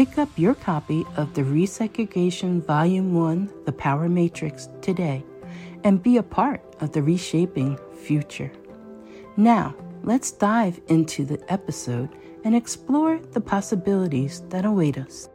Pick 0.00 0.16
up 0.16 0.30
your 0.38 0.54
copy 0.54 1.04
of 1.18 1.34
the 1.34 1.42
Resegregation 1.42 2.64
Volume 2.64 3.12
1 3.12 3.52
The 3.66 3.72
Power 3.72 4.08
Matrix 4.08 4.70
today 4.80 5.22
and 5.84 6.02
be 6.02 6.16
a 6.16 6.22
part 6.22 6.62
of 6.80 6.92
the 6.92 7.02
reshaping 7.02 7.78
future. 8.02 8.50
Now, 9.36 9.74
let's 10.02 10.32
dive 10.32 10.80
into 10.88 11.26
the 11.26 11.38
episode 11.52 12.08
and 12.44 12.56
explore 12.56 13.18
the 13.32 13.42
possibilities 13.42 14.42
that 14.48 14.64
await 14.64 14.96
us. 14.96 15.28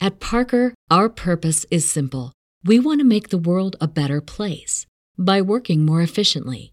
At 0.00 0.18
Parker, 0.18 0.74
our 0.90 1.08
purpose 1.08 1.64
is 1.70 1.88
simple. 1.88 2.32
We 2.64 2.80
want 2.80 2.98
to 2.98 3.06
make 3.06 3.28
the 3.28 3.38
world 3.38 3.76
a 3.80 3.86
better 3.86 4.20
place 4.20 4.86
by 5.16 5.40
working 5.40 5.86
more 5.86 6.02
efficiently 6.02 6.72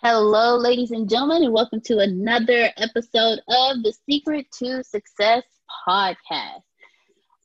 Hello, 0.00 0.56
ladies 0.56 0.92
and 0.92 1.10
gentlemen, 1.10 1.42
and 1.42 1.52
welcome 1.52 1.80
to 1.80 1.98
another 1.98 2.70
episode 2.76 3.40
of 3.48 3.82
the 3.82 3.92
Secret 4.08 4.46
to 4.52 4.84
Success 4.84 5.42
podcast. 5.88 6.62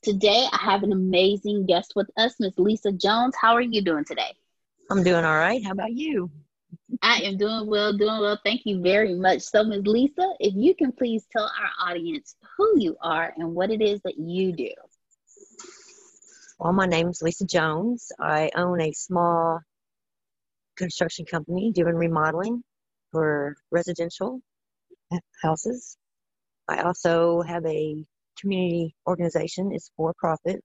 Today, 0.04 0.46
I 0.52 0.58
have 0.62 0.84
an 0.84 0.92
amazing 0.92 1.66
guest 1.66 1.94
with 1.96 2.06
us, 2.16 2.36
Miss 2.38 2.56
Lisa 2.56 2.92
Jones. 2.92 3.34
How 3.40 3.54
are 3.54 3.60
you 3.60 3.82
doing 3.82 4.04
today? 4.04 4.32
I'm 4.88 5.02
doing 5.02 5.24
all 5.24 5.36
right. 5.36 5.64
How 5.64 5.72
about 5.72 5.94
you? 5.94 6.30
I 7.02 7.22
am 7.24 7.38
doing 7.38 7.66
well, 7.66 7.92
doing 7.92 8.20
well. 8.20 8.38
Thank 8.44 8.60
you 8.66 8.80
very 8.80 9.16
much. 9.16 9.42
So, 9.42 9.64
Ms. 9.64 9.84
Lisa, 9.84 10.34
if 10.38 10.54
you 10.54 10.76
can 10.76 10.92
please 10.92 11.26
tell 11.32 11.50
our 11.60 11.90
audience 11.90 12.36
who 12.56 12.78
you 12.78 12.96
are 13.02 13.34
and 13.36 13.52
what 13.52 13.72
it 13.72 13.82
is 13.82 14.00
that 14.02 14.16
you 14.16 14.52
do. 14.52 14.70
Well, 16.60 16.72
my 16.72 16.86
name 16.86 17.08
is 17.08 17.20
Lisa 17.20 17.46
Jones. 17.46 18.12
I 18.20 18.52
own 18.54 18.80
a 18.80 18.92
small 18.92 19.60
construction 20.76 21.24
company 21.26 21.72
doing 21.72 21.94
remodeling 21.94 22.62
for 23.12 23.56
residential 23.70 24.40
houses. 25.42 25.96
I 26.68 26.82
also 26.82 27.42
have 27.42 27.64
a 27.66 28.04
community 28.40 28.94
organization. 29.06 29.70
It's 29.72 29.90
for 29.96 30.14
profit. 30.18 30.60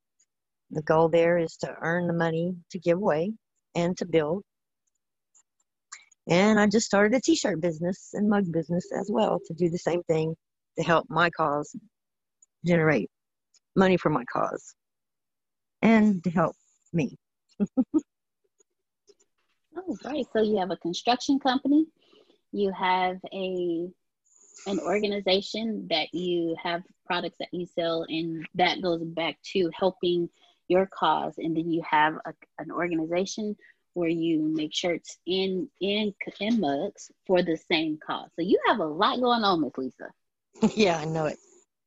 The 0.71 0.81
goal 0.83 1.09
there 1.09 1.37
is 1.37 1.57
to 1.57 1.75
earn 1.81 2.07
the 2.07 2.13
money 2.13 2.55
to 2.71 2.79
give 2.79 2.97
away 2.97 3.33
and 3.75 3.97
to 3.97 4.05
build. 4.05 4.43
And 6.27 6.59
I 6.59 6.67
just 6.67 6.85
started 6.85 7.17
a 7.17 7.21
t-shirt 7.21 7.59
business 7.59 8.11
and 8.13 8.29
mug 8.29 8.51
business 8.51 8.87
as 8.97 9.09
well 9.11 9.39
to 9.47 9.53
do 9.53 9.69
the 9.69 9.79
same 9.79 10.03
thing 10.03 10.35
to 10.77 10.83
help 10.83 11.07
my 11.09 11.29
cause 11.31 11.75
generate 12.65 13.09
money 13.75 13.97
for 13.97 14.09
my 14.09 14.23
cause 14.31 14.75
and 15.81 16.23
to 16.23 16.29
help 16.29 16.55
me. 16.93 17.17
oh, 19.87 19.97
right. 20.03 20.25
So 20.33 20.41
you 20.41 20.57
have 20.57 20.71
a 20.71 20.77
construction 20.77 21.39
company, 21.39 21.85
you 22.51 22.71
have 22.71 23.17
a 23.33 23.89
an 24.67 24.79
organization 24.79 25.87
that 25.89 26.13
you 26.13 26.55
have 26.61 26.83
products 27.05 27.37
that 27.39 27.47
you 27.51 27.65
sell, 27.65 28.05
and 28.07 28.47
that 28.55 28.81
goes 28.81 29.01
back 29.03 29.37
to 29.53 29.69
helping 29.73 30.29
your 30.67 30.85
cause. 30.85 31.33
And 31.37 31.55
then 31.55 31.71
you 31.71 31.81
have 31.89 32.15
a, 32.25 32.33
an 32.59 32.71
organization 32.71 33.55
where 33.93 34.09
you 34.09 34.41
make 34.41 34.73
shirts 34.73 35.17
in 35.25 35.69
in 35.81 36.13
in 36.39 36.59
mugs 36.59 37.11
for 37.25 37.41
the 37.41 37.57
same 37.57 37.97
cause. 38.05 38.29
So 38.35 38.41
you 38.41 38.59
have 38.67 38.79
a 38.79 38.85
lot 38.85 39.19
going 39.19 39.43
on, 39.43 39.61
Miss 39.61 39.77
Lisa. 39.77 40.11
yeah, 40.75 40.97
I 40.97 41.05
know 41.05 41.25
it. 41.25 41.39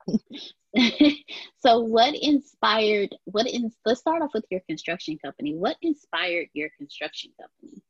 so 1.59 1.81
what 1.81 2.15
inspired 2.15 3.15
what 3.25 3.47
in 3.47 3.71
let's 3.85 4.01
start 4.01 4.23
off 4.23 4.31
with 4.35 4.45
your 4.51 4.61
construction 4.69 5.19
company. 5.25 5.55
What 5.55 5.77
inspired 5.83 6.49
your 6.55 6.71
construction 6.79 7.33
company? 7.41 7.83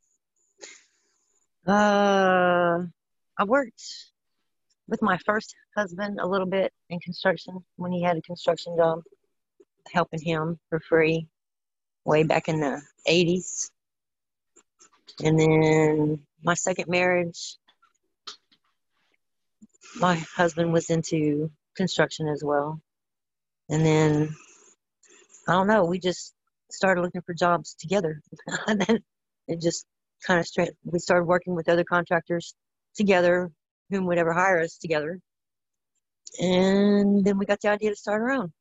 Uh 1.65 2.85
i 3.37 3.43
worked 3.45 3.83
with 4.87 5.01
my 5.01 5.17
first 5.25 5.55
husband 5.75 6.19
a 6.19 6.27
little 6.27 6.45
bit 6.45 6.71
in 6.89 6.99
construction 6.99 7.63
when 7.77 7.91
he 7.91 8.03
had 8.03 8.17
a 8.17 8.21
construction 8.21 8.75
job 8.77 8.99
helping 9.91 10.21
him 10.21 10.59
for 10.69 10.79
free 10.79 11.27
way 12.05 12.23
back 12.23 12.49
in 12.49 12.59
the 12.59 12.81
80s 13.07 13.71
and 15.23 15.39
then 15.39 16.19
my 16.43 16.53
second 16.53 16.89
marriage 16.89 17.57
my 19.99 20.15
husband 20.35 20.73
was 20.73 20.89
into 20.89 21.49
construction 21.75 22.27
as 22.27 22.43
well. 22.43 22.81
And 23.69 23.85
then 23.85 24.35
I 25.47 25.53
don't 25.53 25.67
know, 25.67 25.85
we 25.85 25.99
just 25.99 26.33
started 26.71 27.01
looking 27.01 27.21
for 27.21 27.33
jobs 27.33 27.75
together. 27.75 28.21
and 28.67 28.81
then 28.81 28.99
it 29.47 29.61
just 29.61 29.85
kind 30.25 30.39
of 30.39 30.47
straight 30.47 30.71
we 30.85 30.99
started 30.99 31.25
working 31.25 31.55
with 31.55 31.69
other 31.69 31.83
contractors 31.83 32.53
together, 32.95 33.51
whom 33.89 34.05
would 34.05 34.17
ever 34.17 34.33
hire 34.33 34.59
us 34.59 34.77
together. 34.77 35.19
And 36.39 37.23
then 37.23 37.37
we 37.37 37.45
got 37.45 37.61
the 37.61 37.69
idea 37.69 37.91
to 37.91 37.95
start 37.95 38.21
our 38.21 38.31
own. 38.31 38.53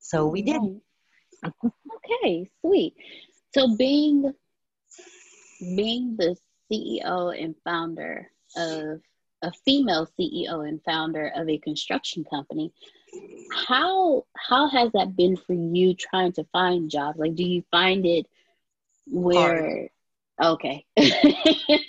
So 0.00 0.26
we 0.26 0.42
did. 0.42 0.60
okay, 1.44 2.50
sweet. 2.60 2.94
So 3.54 3.76
being 3.76 4.32
being 5.60 6.16
the 6.16 6.36
CEO 6.70 7.42
and 7.42 7.54
founder 7.64 8.30
of 8.56 9.00
a 9.42 9.52
female 9.64 10.08
CEO 10.18 10.68
and 10.68 10.82
founder 10.84 11.32
of 11.34 11.48
a 11.48 11.58
construction 11.58 12.24
company. 12.24 12.72
How 13.66 14.24
how 14.36 14.68
has 14.68 14.92
that 14.92 15.16
been 15.16 15.36
for 15.36 15.54
you 15.54 15.94
trying 15.94 16.32
to 16.32 16.44
find 16.52 16.90
jobs? 16.90 17.18
Like 17.18 17.34
do 17.34 17.44
you 17.44 17.64
find 17.70 18.06
it 18.06 18.26
where 19.06 19.90
Hard. 20.38 20.52
okay. 20.52 20.86
do, 20.96 21.04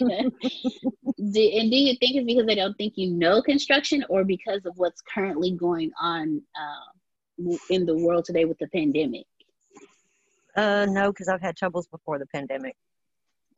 and 0.07 1.71
do 1.71 1.77
you 1.77 1.95
think 1.95 2.15
it's 2.15 2.25
because 2.25 2.45
they 2.45 2.56
don't 2.56 2.77
think 2.77 2.94
you 2.95 3.12
know 3.12 3.42
construction 3.42 4.03
or 4.09 4.24
because 4.24 4.65
of 4.65 4.77
what's 4.77 5.01
currently 5.01 5.51
going 5.51 5.92
on 6.00 6.42
uh, 6.59 7.56
in 7.69 7.86
the 7.86 7.95
world 7.95 8.25
today 8.25 8.45
with 8.45 8.57
the 8.57 8.68
pandemic? 8.68 9.25
Uh, 10.56 10.88
no, 10.89 11.12
because 11.12 11.27
I've 11.27 11.42
had 11.42 11.56
troubles 11.56 11.88
before 11.88 12.18
the 12.19 12.25
pandemic. 12.25 12.75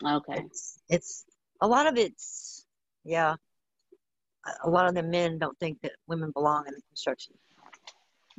Okay. 0.06 0.44
It's, 0.46 0.80
it's 0.90 1.26
a 1.62 1.68
lot 1.68 1.88
of 1.88 1.98
it's 1.98 2.66
yeah 3.06 3.36
a 4.64 4.70
lot 4.70 4.88
of 4.88 4.96
the 4.96 5.04
men 5.04 5.40
don't 5.40 5.58
think 5.60 5.82
that 5.82 5.94
women 6.08 6.32
belong 6.32 6.66
in 6.68 6.74
the 6.74 6.82
construction. 6.90 7.34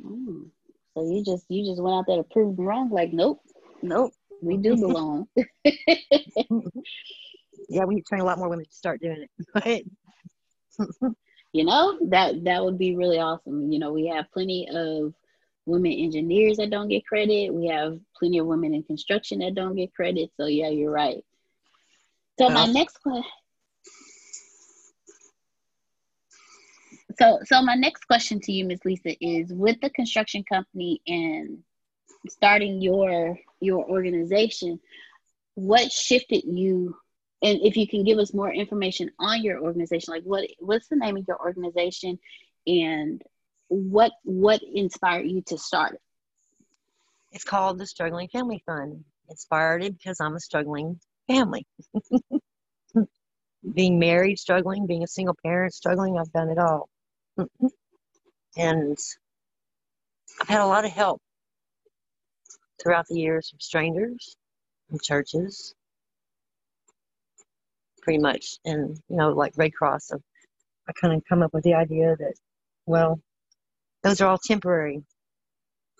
Mm. 0.03 0.49
So 0.93 1.11
you 1.11 1.23
just 1.23 1.45
you 1.49 1.65
just 1.65 1.81
went 1.81 1.95
out 1.95 2.05
there 2.07 2.17
to 2.17 2.23
prove 2.23 2.55
them 2.55 2.65
wrong. 2.65 2.89
Like, 2.89 3.13
nope, 3.13 3.41
nope, 3.81 4.13
we 4.41 4.57
do 4.57 4.75
belong. 4.75 5.27
yeah, 5.35 5.45
we 7.85 7.95
need 7.95 8.01
to 8.01 8.07
train 8.07 8.21
a 8.21 8.25
lot 8.25 8.37
more 8.37 8.49
women 8.49 8.65
to 8.65 8.71
start 8.71 9.01
doing 9.01 9.27
it. 9.65 9.85
you 11.53 11.65
know 11.65 11.97
that 12.09 12.43
that 12.43 12.63
would 12.63 12.77
be 12.77 12.95
really 12.95 13.19
awesome. 13.19 13.71
You 13.71 13.79
know, 13.79 13.91
we 13.91 14.07
have 14.07 14.31
plenty 14.31 14.67
of 14.71 15.13
women 15.65 15.91
engineers 15.91 16.57
that 16.57 16.69
don't 16.69 16.89
get 16.89 17.05
credit. 17.05 17.53
We 17.53 17.67
have 17.67 17.99
plenty 18.17 18.37
of 18.37 18.45
women 18.45 18.73
in 18.73 18.83
construction 18.83 19.39
that 19.39 19.55
don't 19.55 19.75
get 19.75 19.93
credit. 19.93 20.31
So 20.37 20.45
yeah, 20.45 20.69
you're 20.69 20.91
right. 20.91 21.23
So 22.37 22.49
my 22.49 22.67
next 22.67 23.01
question 23.01 23.23
So, 27.17 27.39
so 27.45 27.61
my 27.61 27.75
next 27.75 28.05
question 28.07 28.39
to 28.41 28.51
you, 28.51 28.65
Ms. 28.65 28.79
Lisa, 28.83 29.15
is 29.25 29.53
with 29.53 29.79
the 29.81 29.89
construction 29.89 30.43
company 30.43 31.01
and 31.07 31.59
starting 32.29 32.81
your 32.81 33.37
your 33.61 33.85
organization, 33.85 34.79
what 35.55 35.91
shifted 35.91 36.43
you? 36.45 36.95
And 37.41 37.59
if 37.61 37.77
you 37.77 37.87
can 37.87 38.03
give 38.03 38.17
us 38.17 38.33
more 38.33 38.53
information 38.53 39.11
on 39.19 39.43
your 39.43 39.61
organization, 39.61 40.13
like 40.13 40.23
what 40.23 40.47
what's 40.59 40.87
the 40.87 40.95
name 40.95 41.17
of 41.17 41.25
your 41.27 41.39
organization, 41.39 42.19
and 42.67 43.21
what 43.67 44.11
what 44.23 44.61
inspired 44.73 45.27
you 45.27 45.41
to 45.47 45.57
start 45.57 45.93
it? 45.93 46.01
It's 47.31 47.43
called 47.43 47.77
the 47.77 47.87
Struggling 47.87 48.27
Family 48.29 48.63
Fund. 48.65 49.03
Inspired 49.29 49.83
it 49.83 49.97
because 49.97 50.19
I'm 50.19 50.35
a 50.35 50.39
struggling 50.39 50.99
family. 51.27 51.65
being 53.73 53.99
married, 53.99 54.37
struggling, 54.37 54.85
being 54.85 55.03
a 55.03 55.07
single 55.07 55.35
parent, 55.43 55.73
struggling, 55.73 56.17
I've 56.17 56.31
done 56.31 56.49
it 56.49 56.59
all. 56.59 56.89
Mm-hmm. 57.37 57.67
and 58.57 58.97
I've 60.41 60.47
had 60.47 60.61
a 60.61 60.67
lot 60.67 60.85
of 60.85 60.91
help 60.91 61.21
throughout 62.81 63.07
the 63.07 63.19
years 63.19 63.49
from 63.49 63.59
strangers, 63.59 64.37
from 64.89 64.99
churches, 64.99 65.73
pretty 68.01 68.19
much. 68.19 68.57
And, 68.65 68.97
you 69.09 69.17
know, 69.17 69.31
like 69.31 69.53
Red 69.57 69.73
Cross, 69.73 70.11
I've, 70.13 70.23
I 70.87 70.93
kind 70.93 71.13
of 71.13 71.23
come 71.27 71.41
up 71.43 71.53
with 71.53 71.63
the 71.63 71.73
idea 71.73 72.15
that, 72.17 72.35
well, 72.85 73.19
those 74.03 74.21
are 74.21 74.29
all 74.29 74.37
temporary, 74.37 75.03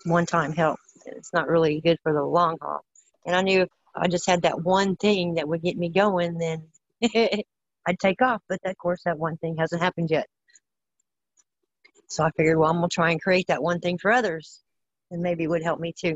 one 0.04 0.26
time 0.26 0.52
help. 0.52 0.78
It's 1.06 1.32
not 1.34 1.48
really 1.48 1.80
good 1.80 1.98
for 2.02 2.12
the 2.12 2.22
long 2.22 2.56
haul. 2.62 2.80
And 3.26 3.34
I 3.34 3.42
knew 3.42 3.62
if 3.62 3.68
I 3.94 4.08
just 4.08 4.28
had 4.28 4.42
that 4.42 4.62
one 4.62 4.96
thing 4.96 5.34
that 5.34 5.48
would 5.48 5.62
get 5.62 5.76
me 5.76 5.88
going, 5.90 6.38
then 6.38 6.68
I'd 7.86 7.98
take 7.98 8.22
off. 8.22 8.42
But 8.48 8.60
of 8.64 8.76
course, 8.78 9.02
that 9.04 9.18
one 9.18 9.36
thing 9.38 9.56
hasn't 9.58 9.82
happened 9.82 10.10
yet. 10.10 10.26
So 12.08 12.24
I 12.24 12.30
figured, 12.30 12.58
well, 12.58 12.70
I'm 12.70 12.78
going 12.78 12.88
to 12.88 12.94
try 12.94 13.10
and 13.10 13.20
create 13.20 13.46
that 13.48 13.62
one 13.62 13.80
thing 13.80 13.98
for 13.98 14.12
others 14.12 14.60
and 15.10 15.22
maybe 15.22 15.44
it 15.44 15.48
would 15.48 15.62
help 15.62 15.80
me 15.80 15.92
too. 15.92 16.14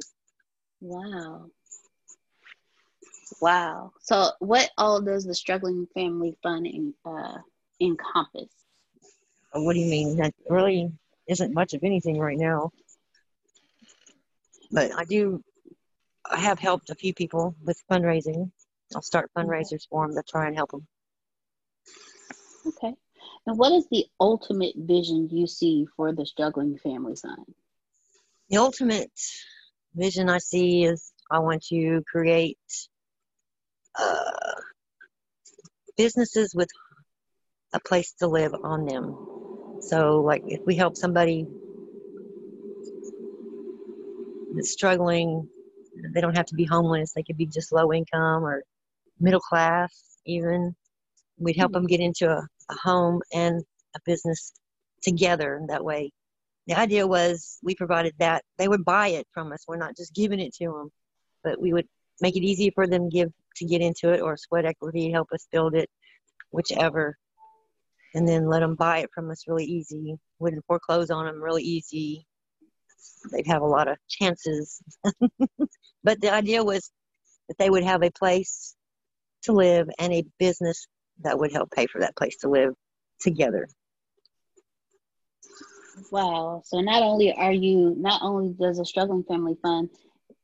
Wow. 0.80 1.46
Wow. 3.40 3.92
So 4.00 4.30
what 4.40 4.70
all 4.76 5.00
does 5.00 5.24
the 5.24 5.34
Struggling 5.34 5.86
Family 5.94 6.36
Fund 6.42 6.66
in, 6.66 6.94
uh, 7.04 7.38
encompass? 7.80 8.48
Uh, 9.54 9.60
what 9.60 9.74
do 9.74 9.80
you 9.80 9.90
mean? 9.90 10.16
That 10.16 10.34
really 10.48 10.92
isn't 11.28 11.54
much 11.54 11.74
of 11.74 11.84
anything 11.84 12.18
right 12.18 12.38
now. 12.38 12.70
But 14.70 14.92
I 14.96 15.04
do, 15.04 15.42
I 16.30 16.38
have 16.38 16.58
helped 16.58 16.90
a 16.90 16.94
few 16.94 17.12
people 17.14 17.54
with 17.64 17.82
fundraising. 17.90 18.50
I'll 18.94 19.02
start 19.02 19.30
fundraisers 19.36 19.88
for 19.88 20.06
them 20.06 20.16
to 20.16 20.22
try 20.28 20.46
and 20.46 20.56
help 20.56 20.70
them. 20.70 20.86
Okay. 22.66 22.94
And 23.46 23.58
what 23.58 23.72
is 23.72 23.86
the 23.90 24.06
ultimate 24.20 24.74
vision 24.76 25.28
you 25.30 25.46
see 25.46 25.86
for 25.96 26.12
the 26.12 26.26
struggling 26.26 26.78
family 26.78 27.16
son? 27.16 27.44
The 28.48 28.58
ultimate 28.58 29.12
vision 29.94 30.28
I 30.28 30.38
see 30.38 30.84
is 30.84 31.12
I 31.30 31.38
want 31.38 31.64
to 31.66 32.02
create 32.10 32.58
uh, 33.98 34.60
businesses 35.96 36.54
with 36.54 36.68
a 37.72 37.80
place 37.80 38.12
to 38.18 38.26
live 38.26 38.54
on 38.62 38.84
them. 38.84 39.16
So, 39.80 40.20
like, 40.20 40.42
if 40.46 40.60
we 40.66 40.76
help 40.76 40.96
somebody 40.96 41.46
that's 44.52 44.70
struggling, 44.70 45.48
they 46.14 46.20
don't 46.20 46.36
have 46.36 46.46
to 46.46 46.54
be 46.54 46.64
homeless. 46.64 47.12
They 47.12 47.22
could 47.22 47.36
be 47.36 47.46
just 47.46 47.72
low 47.72 47.92
income 47.92 48.44
or 48.44 48.62
middle 49.18 49.40
class, 49.40 50.18
even. 50.26 50.74
We'd 51.40 51.56
help 51.56 51.72
them 51.72 51.86
get 51.86 52.00
into 52.00 52.28
a, 52.28 52.46
a 52.70 52.74
home 52.82 53.20
and 53.32 53.62
a 53.96 53.98
business 54.04 54.52
together 55.02 55.60
that 55.68 55.84
way. 55.84 56.12
The 56.66 56.78
idea 56.78 57.06
was 57.06 57.58
we 57.62 57.74
provided 57.74 58.14
that 58.18 58.44
they 58.58 58.68
would 58.68 58.84
buy 58.84 59.08
it 59.08 59.26
from 59.32 59.50
us. 59.52 59.64
We're 59.66 59.76
not 59.76 59.96
just 59.96 60.14
giving 60.14 60.38
it 60.38 60.54
to 60.56 60.66
them, 60.66 60.90
but 61.42 61.60
we 61.60 61.72
would 61.72 61.86
make 62.20 62.36
it 62.36 62.44
easy 62.44 62.70
for 62.70 62.86
them 62.86 63.08
give 63.08 63.32
to 63.56 63.64
get 63.64 63.80
into 63.80 64.12
it 64.12 64.20
or 64.20 64.36
sweat 64.36 64.64
equity 64.64 65.10
help 65.10 65.28
us 65.32 65.46
build 65.50 65.74
it 65.74 65.88
whichever 66.50 67.16
and 68.14 68.26
then 68.26 68.46
let 68.46 68.60
them 68.60 68.74
buy 68.74 68.98
it 68.98 69.10
from 69.14 69.30
us 69.30 69.44
really 69.46 69.64
easy 69.64 70.16
wouldn't 70.38 70.64
foreclose 70.66 71.10
on 71.10 71.26
them 71.26 71.42
really 71.42 71.62
easy 71.62 72.26
they'd 73.32 73.46
have 73.46 73.62
a 73.62 73.66
lot 73.66 73.88
of 73.88 73.96
chances 74.08 74.80
but 76.04 76.20
the 76.20 76.32
idea 76.32 76.62
was 76.62 76.90
that 77.48 77.58
they 77.58 77.70
would 77.70 77.84
have 77.84 78.02
a 78.02 78.10
place 78.10 78.76
to 79.42 79.52
live 79.52 79.88
and 79.98 80.12
a 80.12 80.24
business 80.38 80.86
that 81.22 81.38
would 81.38 81.52
help 81.52 81.70
pay 81.70 81.86
for 81.86 82.00
that 82.00 82.16
place 82.16 82.36
to 82.36 82.48
live 82.48 82.74
together 83.20 83.68
Wow. 86.10 86.62
So 86.64 86.80
not 86.80 87.02
only 87.02 87.32
are 87.32 87.52
you 87.52 87.94
not 87.98 88.22
only 88.22 88.54
does 88.58 88.78
a 88.78 88.84
struggling 88.84 89.24
family 89.24 89.56
fund 89.62 89.90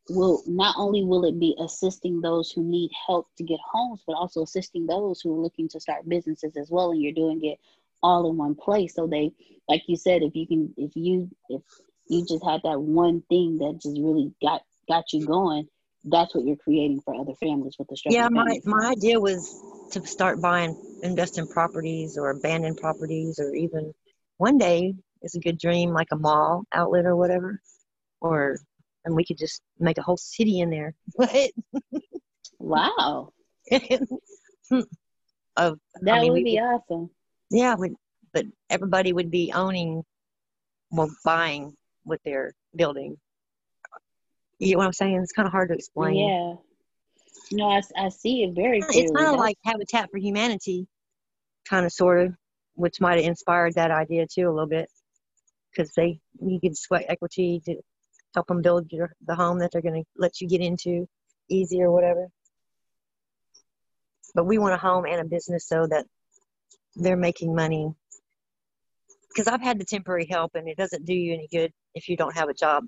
will 0.08 0.42
not 0.46 0.76
only 0.78 1.04
will 1.04 1.24
it 1.24 1.38
be 1.38 1.56
assisting 1.58 2.20
those 2.20 2.50
who 2.50 2.62
need 2.62 2.90
help 3.06 3.28
to 3.36 3.44
get 3.44 3.58
homes, 3.72 4.02
but 4.06 4.14
also 4.14 4.42
assisting 4.42 4.86
those 4.86 5.20
who 5.20 5.34
are 5.36 5.42
looking 5.42 5.68
to 5.68 5.80
start 5.80 6.08
businesses 6.08 6.56
as 6.56 6.70
well. 6.70 6.90
And 6.90 7.02
you're 7.02 7.12
doing 7.12 7.44
it 7.44 7.58
all 8.02 8.30
in 8.30 8.36
one 8.36 8.54
place. 8.54 8.94
So 8.94 9.06
they, 9.06 9.32
like 9.68 9.82
you 9.88 9.96
said, 9.96 10.22
if 10.22 10.36
you 10.36 10.46
can, 10.46 10.72
if 10.76 10.94
you, 10.94 11.28
if 11.48 11.62
you 12.08 12.24
just 12.24 12.44
had 12.44 12.60
that 12.62 12.80
one 12.80 13.22
thing 13.28 13.58
that 13.58 13.80
just 13.82 13.98
really 13.98 14.32
got 14.40 14.62
got 14.88 15.12
you 15.12 15.26
going, 15.26 15.66
that's 16.06 16.34
what 16.34 16.44
you're 16.44 16.56
creating 16.56 17.00
for 17.00 17.14
other 17.14 17.34
families 17.34 17.76
with 17.78 17.88
the 17.88 17.96
struggling. 17.96 18.22
Yeah, 18.22 18.28
my 18.28 18.60
my 18.64 18.90
idea 18.90 19.20
was 19.20 19.60
to 19.92 20.06
start 20.06 20.40
buying, 20.40 20.76
invest 21.02 21.38
in 21.38 21.46
properties 21.46 22.16
or 22.16 22.30
abandoned 22.30 22.78
properties, 22.78 23.38
or 23.38 23.54
even 23.54 23.92
one 24.38 24.58
day 24.58 24.94
is 25.22 25.34
a 25.34 25.40
good 25.40 25.58
dream, 25.58 25.90
like 25.90 26.08
a 26.12 26.16
mall 26.16 26.64
outlet 26.72 27.04
or 27.06 27.16
whatever, 27.16 27.60
or 28.20 28.58
and 29.04 29.14
we 29.14 29.24
could 29.24 29.38
just 29.38 29.62
make 29.78 29.98
a 29.98 30.02
whole 30.02 30.16
city 30.16 30.60
in 30.60 30.70
there. 30.70 30.94
Wow, 32.58 33.32
of 35.56 35.78
that 36.02 36.14
I 36.14 36.20
mean, 36.20 36.32
would 36.32 36.38
we 36.38 36.44
be 36.44 36.58
awesome. 36.58 37.10
yeah, 37.50 37.74
we, 37.76 37.90
but 38.32 38.46
everybody 38.70 39.12
would 39.12 39.30
be 39.30 39.52
owning, 39.54 40.02
well, 40.90 41.10
buying 41.24 41.76
what 42.04 42.20
they're 42.24 42.54
building. 42.74 43.18
You 44.58 44.68
get 44.68 44.78
what 44.78 44.86
I'm 44.86 44.92
saying? 44.92 45.20
It's 45.22 45.32
kind 45.32 45.46
of 45.46 45.52
hard 45.52 45.68
to 45.68 45.74
explain. 45.74 46.16
Yeah. 46.16 46.54
No, 47.52 47.68
I, 47.70 47.82
I 47.96 48.08
see 48.08 48.42
it 48.42 48.54
very 48.54 48.80
clearly. 48.80 49.02
It's 49.02 49.12
kind 49.12 49.28
of 49.28 49.38
like 49.38 49.56
Habitat 49.64 50.10
for 50.10 50.18
Humanity, 50.18 50.86
kind 51.68 51.84
of, 51.84 51.92
sort 51.92 52.20
of, 52.20 52.34
which 52.74 53.00
might 53.00 53.16
have 53.16 53.24
inspired 53.26 53.74
that 53.74 53.90
idea 53.90 54.26
too 54.26 54.48
a 54.48 54.52
little 54.52 54.66
bit, 54.66 54.90
because 55.70 55.92
they 55.94 56.20
you 56.40 56.58
get 56.58 56.76
sweat 56.76 57.04
equity 57.08 57.60
to 57.66 57.76
help 58.34 58.46
them 58.46 58.62
build 58.62 58.90
your 58.90 59.12
the 59.26 59.34
home 59.34 59.58
that 59.58 59.70
they're 59.72 59.82
going 59.82 60.02
to 60.02 60.08
let 60.16 60.40
you 60.40 60.48
get 60.48 60.60
into 60.60 61.06
easy 61.48 61.82
or 61.82 61.92
whatever. 61.92 62.28
But 64.34 64.44
we 64.44 64.58
want 64.58 64.74
a 64.74 64.78
home 64.78 65.04
and 65.06 65.20
a 65.20 65.24
business 65.24 65.68
so 65.68 65.86
that 65.86 66.06
they're 66.94 67.16
making 67.16 67.54
money. 67.54 67.94
Because 69.28 69.46
I've 69.46 69.62
had 69.62 69.78
the 69.78 69.84
temporary 69.84 70.26
help, 70.30 70.54
and 70.54 70.66
it 70.66 70.78
doesn't 70.78 71.04
do 71.04 71.12
you 71.12 71.34
any 71.34 71.46
good 71.52 71.72
if 71.94 72.08
you 72.08 72.16
don't 72.16 72.34
have 72.34 72.48
a 72.48 72.54
job 72.54 72.84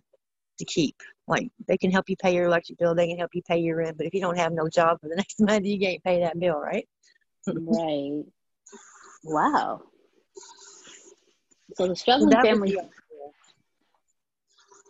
to 0.58 0.64
keep. 0.64 0.96
Like 1.26 1.50
they 1.66 1.76
can 1.76 1.90
help 1.90 2.08
you 2.08 2.16
pay 2.16 2.34
your 2.34 2.46
electric 2.46 2.78
bill, 2.78 2.94
they 2.94 3.08
can 3.08 3.18
help 3.18 3.30
you 3.34 3.42
pay 3.42 3.58
your 3.58 3.76
rent, 3.76 3.96
but 3.96 4.06
if 4.06 4.14
you 4.14 4.20
don't 4.20 4.38
have 4.38 4.52
no 4.52 4.68
job 4.68 5.00
for 5.00 5.08
the 5.08 5.16
next 5.16 5.40
month, 5.40 5.66
you 5.66 5.78
can't 5.78 6.02
pay 6.02 6.20
that 6.20 6.38
bill, 6.38 6.58
right? 6.58 6.88
right. 7.46 8.24
Wow. 9.24 9.82
So 11.74 11.86
the 11.86 11.96
struggling 11.96 12.30
would 12.30 12.40
family. 12.40 12.70
be- 12.70 12.80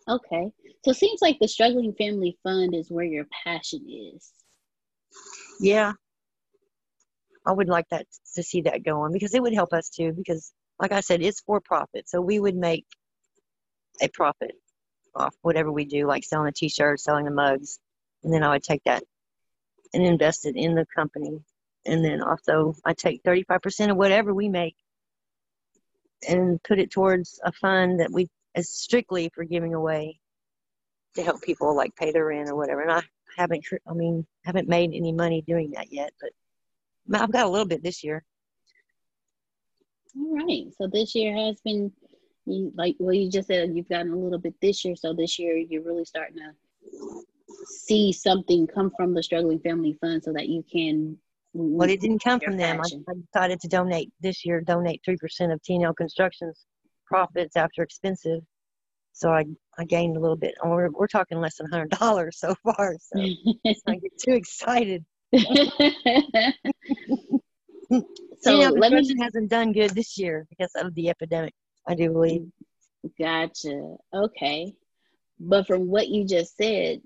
Okay. 0.08 0.50
So 0.84 0.92
it 0.92 0.96
seems 0.96 1.20
like 1.20 1.38
the 1.38 1.48
struggling 1.48 1.92
family 1.92 2.38
fund 2.42 2.74
is 2.74 2.90
where 2.90 3.04
your 3.04 3.26
passion 3.44 3.84
is. 3.90 4.32
Yeah. 5.60 5.92
I 7.46 7.52
would 7.52 7.68
like 7.68 7.86
that 7.90 8.06
to 8.36 8.42
see 8.42 8.62
that 8.62 8.82
going 8.84 9.12
because 9.12 9.34
it 9.34 9.42
would 9.42 9.52
help 9.52 9.74
us 9.74 9.90
too. 9.90 10.12
Because, 10.12 10.52
like 10.80 10.92
I 10.92 11.00
said, 11.00 11.20
it's 11.20 11.40
for 11.40 11.60
profit. 11.60 12.08
So 12.08 12.22
we 12.22 12.38
would 12.38 12.56
make 12.56 12.86
a 14.00 14.08
profit 14.08 14.52
off 15.18 15.34
whatever 15.42 15.70
we 15.72 15.84
do, 15.84 16.06
like 16.06 16.24
selling 16.24 16.46
the 16.46 16.52
t 16.52 16.68
shirts, 16.68 17.04
selling 17.04 17.24
the 17.24 17.30
mugs. 17.30 17.78
And 18.22 18.32
then 18.32 18.42
I 18.42 18.50
would 18.50 18.62
take 18.62 18.82
that 18.84 19.04
and 19.92 20.04
invest 20.04 20.46
it 20.46 20.56
in 20.56 20.74
the 20.74 20.86
company. 20.94 21.40
And 21.86 22.04
then 22.04 22.22
also, 22.22 22.74
I 22.84 22.92
take 22.92 23.22
35% 23.22 23.90
of 23.90 23.96
whatever 23.96 24.34
we 24.34 24.48
make 24.48 24.76
and 26.28 26.62
put 26.62 26.78
it 26.78 26.90
towards 26.90 27.40
a 27.44 27.52
fund 27.52 28.00
that 28.00 28.12
we 28.12 28.28
is 28.54 28.70
strictly 28.70 29.30
for 29.34 29.44
giving 29.44 29.74
away 29.74 30.18
to 31.14 31.22
help 31.22 31.42
people 31.42 31.76
like 31.76 31.94
pay 31.96 32.10
their 32.12 32.26
rent 32.26 32.50
or 32.50 32.56
whatever. 32.56 32.82
And 32.82 32.92
I 32.92 33.02
haven't, 33.36 33.64
I 33.88 33.92
mean, 33.92 34.26
haven't 34.44 34.68
made 34.68 34.92
any 34.94 35.12
money 35.12 35.42
doing 35.42 35.72
that 35.72 35.92
yet, 35.92 36.12
but 36.20 37.20
I've 37.20 37.32
got 37.32 37.46
a 37.46 37.48
little 37.48 37.66
bit 37.66 37.82
this 37.82 38.02
year. 38.04 38.24
All 40.16 40.36
right. 40.36 40.66
So 40.76 40.88
this 40.88 41.14
year 41.14 41.34
has 41.36 41.60
been, 41.60 41.92
you, 42.48 42.72
like 42.76 42.96
well, 42.98 43.14
you 43.14 43.30
just 43.30 43.48
said 43.48 43.70
you've 43.74 43.88
gotten 43.88 44.12
a 44.12 44.16
little 44.16 44.38
bit 44.38 44.54
this 44.60 44.84
year. 44.84 44.96
So 44.96 45.12
this 45.12 45.38
year 45.38 45.56
you're 45.56 45.82
really 45.82 46.04
starting 46.04 46.38
to 46.38 47.24
see 47.66 48.12
something 48.12 48.66
come 48.66 48.92
from 48.96 49.14
the 49.14 49.22
struggling 49.22 49.60
family 49.60 49.96
fund, 50.00 50.22
so 50.22 50.32
that 50.32 50.48
you 50.48 50.64
can. 50.70 51.16
Well, 51.54 51.88
it 51.88 52.00
didn't 52.00 52.22
come 52.22 52.40
from 52.40 52.56
them. 52.56 52.80
I. 52.80 52.84
I 53.10 53.14
decided 53.32 53.60
to 53.60 53.68
donate 53.68 54.12
this 54.20 54.44
year, 54.44 54.60
donate 54.60 55.02
3% 55.08 55.16
of 55.52 55.60
TNL 55.62 55.96
Construction's 55.96 56.66
profits 57.06 57.56
after 57.56 57.82
expensive. 57.82 58.42
So 59.12 59.30
I, 59.30 59.44
I 59.78 59.84
gained 59.84 60.16
a 60.16 60.20
little 60.20 60.36
bit. 60.36 60.54
And 60.62 60.70
We're, 60.70 60.90
we're 60.90 61.08
talking 61.08 61.40
less 61.40 61.56
than 61.56 61.68
$100 61.68 62.32
so 62.32 62.54
far. 62.62 62.96
So 63.00 63.20
I 63.20 63.94
get 63.96 64.18
too 64.22 64.34
excited. 64.34 65.04
so 65.32 65.42
TNL 68.46 68.78
let 68.78 68.92
me 68.92 69.16
hasn't 69.20 69.50
done 69.50 69.72
good 69.72 69.90
this 69.90 70.16
year 70.18 70.46
because 70.50 70.70
of 70.76 70.94
the 70.94 71.08
epidemic, 71.08 71.54
I 71.88 71.94
do 71.94 72.10
believe. 72.10 72.46
Gotcha. 73.18 73.96
Okay. 74.12 74.74
But 75.40 75.66
from 75.66 75.88
what 75.88 76.08
you 76.08 76.24
just 76.24 76.56
said, 76.56 77.00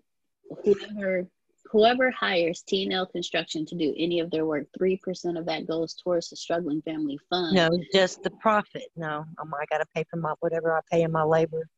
whoever 0.65 1.29
whoever 1.73 2.11
hires 2.11 2.63
TNL 2.71 3.11
Construction 3.11 3.65
to 3.67 3.75
do 3.75 3.95
any 3.97 4.21
of 4.21 4.31
their 4.31 4.45
work, 4.45 4.67
three 4.77 4.97
percent 4.97 5.39
of 5.39 5.47
that 5.47 5.67
goes 5.67 5.95
towards 5.95 6.31
the 6.31 6.37
struggling 6.37 6.83
family 6.83 7.19
fund. 7.31 7.55
No, 7.55 7.71
just 7.93 8.23
the 8.23 8.31
profit. 8.31 8.85
No, 8.97 9.25
um, 9.39 9.53
I 9.55 9.65
got 9.71 9.79
to 9.79 9.87
pay 9.95 10.05
for 10.11 10.17
my 10.17 10.35
whatever 10.41 10.77
I 10.77 10.81
pay 10.91 11.03
in 11.03 11.13
my 11.13 11.23
labor 11.23 11.69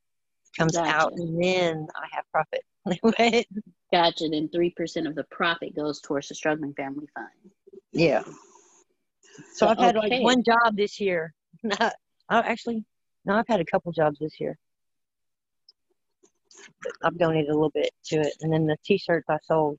comes 0.56 0.76
out, 0.76 1.12
and 1.14 1.42
then 1.42 1.86
I 1.94 2.06
have 2.12 2.24
profit. 2.30 3.46
Gotcha. 3.92 4.28
Then 4.28 4.48
three 4.48 4.70
percent 4.70 5.06
of 5.06 5.14
the 5.14 5.24
profit 5.24 5.76
goes 5.76 6.00
towards 6.00 6.28
the 6.28 6.34
struggling 6.34 6.74
family 6.74 7.06
fund. 7.14 7.52
yeah. 7.92 8.22
So 9.54 9.66
I've 9.66 9.78
had 9.78 9.96
like 9.96 10.22
one 10.22 10.44
job 10.44 10.76
this 10.76 11.00
year. 11.00 11.34
oh, 11.80 11.90
actually, 12.30 12.84
no, 13.24 13.36
I've 13.36 13.48
had 13.48 13.60
a 13.60 13.64
couple 13.64 13.92
jobs 13.92 14.18
this 14.18 14.40
year. 14.40 14.58
I've 17.02 17.18
donated 17.18 17.50
a 17.50 17.54
little 17.54 17.70
bit 17.70 17.90
to 18.06 18.20
it, 18.20 18.34
and 18.40 18.52
then 18.52 18.66
the 18.66 18.76
T-shirts 18.84 19.26
I 19.28 19.38
sold. 19.44 19.78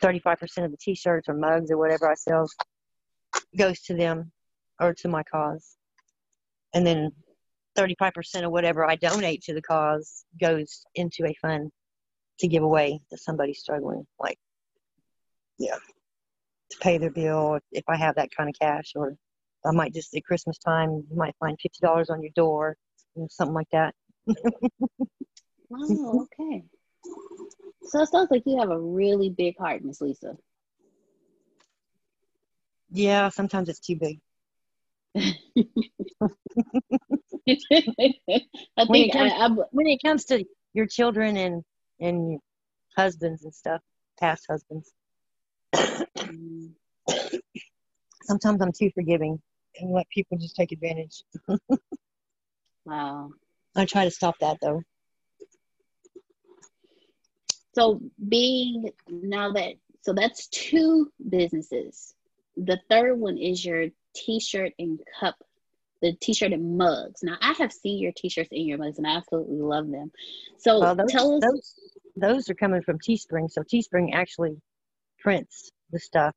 Thirty-five 0.00 0.38
percent 0.38 0.64
of 0.64 0.70
the 0.70 0.78
T-shirts 0.78 1.28
or 1.28 1.34
mugs 1.34 1.70
or 1.70 1.76
whatever 1.76 2.10
I 2.10 2.14
sell 2.14 2.48
goes 3.56 3.80
to 3.82 3.94
them 3.94 4.32
or 4.78 4.94
to 4.94 5.08
my 5.08 5.22
cause, 5.22 5.76
and 6.74 6.86
then 6.86 7.12
35% 7.76 8.44
of 8.44 8.50
whatever 8.50 8.84
I 8.88 8.96
donate 8.96 9.42
to 9.42 9.54
the 9.54 9.62
cause 9.62 10.24
goes 10.40 10.84
into 10.94 11.26
a 11.26 11.34
fund 11.34 11.70
to 12.40 12.48
give 12.48 12.62
away 12.62 13.00
to 13.10 13.18
somebody 13.18 13.54
struggling, 13.54 14.06
like, 14.18 14.38
yeah, 15.58 15.76
to 16.70 16.78
pay 16.78 16.98
their 16.98 17.10
bill 17.10 17.58
if 17.72 17.84
I 17.88 17.96
have 17.96 18.14
that 18.16 18.34
kind 18.34 18.48
of 18.48 18.54
cash, 18.58 18.92
or 18.96 19.16
I 19.64 19.72
might 19.72 19.94
just 19.94 20.14
at 20.14 20.24
Christmas 20.24 20.58
time, 20.58 21.04
you 21.10 21.16
might 21.16 21.34
find 21.38 21.58
$50 21.58 22.10
on 22.10 22.22
your 22.22 22.32
door, 22.34 22.76
you 23.14 23.22
know, 23.22 23.28
something 23.30 23.54
like 23.54 23.70
that. 23.72 23.94
Oh, 25.72 26.28
okay. 26.40 26.64
So 27.82 28.02
it 28.02 28.08
sounds 28.08 28.30
like 28.30 28.42
you 28.46 28.58
have 28.58 28.70
a 28.70 28.80
really 28.80 29.30
big 29.30 29.58
heart, 29.58 29.84
Miss 29.84 30.00
Lisa. 30.00 30.36
Yeah, 32.90 33.28
sometimes 33.28 33.68
it's 33.68 33.80
too 33.80 33.96
big. 33.96 34.20
I 35.16 35.34
When 38.86 39.00
it 39.00 39.12
think 39.12 39.16
I, 39.16 39.28
I, 39.28 39.48
When 39.70 39.86
it 39.86 40.00
comes 40.04 40.24
to 40.26 40.44
your 40.74 40.86
children 40.86 41.36
and, 41.36 41.62
and 42.00 42.32
your 42.32 42.40
husbands 42.96 43.44
and 43.44 43.54
stuff, 43.54 43.80
past 44.18 44.46
husbands, 44.48 44.92
mm, 45.74 46.70
sometimes 48.22 48.62
I'm 48.62 48.72
too 48.72 48.90
forgiving 48.94 49.40
and 49.80 49.92
let 49.92 50.08
people 50.08 50.38
just 50.38 50.56
take 50.56 50.72
advantage. 50.72 51.22
wow. 52.84 53.30
I 53.76 53.84
try 53.84 54.04
to 54.04 54.10
stop 54.10 54.36
that 54.40 54.58
though. 54.60 54.82
So 57.74 58.00
being 58.28 58.90
now 59.08 59.52
that 59.52 59.74
so 60.02 60.12
that's 60.12 60.48
two 60.48 61.10
businesses. 61.28 62.14
The 62.56 62.80
third 62.90 63.18
one 63.18 63.38
is 63.38 63.64
your 63.64 63.86
t-shirt 64.14 64.72
and 64.78 65.00
cup, 65.20 65.36
the 66.02 66.14
t-shirt 66.20 66.52
and 66.52 66.76
mugs. 66.76 67.22
Now 67.22 67.36
I 67.40 67.52
have 67.58 67.72
seen 67.72 67.98
your 67.98 68.12
t-shirts 68.16 68.50
and 68.50 68.66
your 68.66 68.78
mugs 68.78 68.98
and 68.98 69.06
I 69.06 69.16
absolutely 69.16 69.60
love 69.60 69.90
them. 69.90 70.10
So 70.58 70.80
Well, 70.80 70.96
those, 70.96 71.12
tell 71.12 71.36
us 71.36 71.42
those 71.42 71.74
those 72.16 72.50
are 72.50 72.54
coming 72.54 72.82
from 72.82 72.98
Teespring. 72.98 73.50
So 73.50 73.62
Teespring 73.62 74.10
actually 74.12 74.60
prints 75.20 75.70
the 75.90 75.98
stuff. 75.98 76.34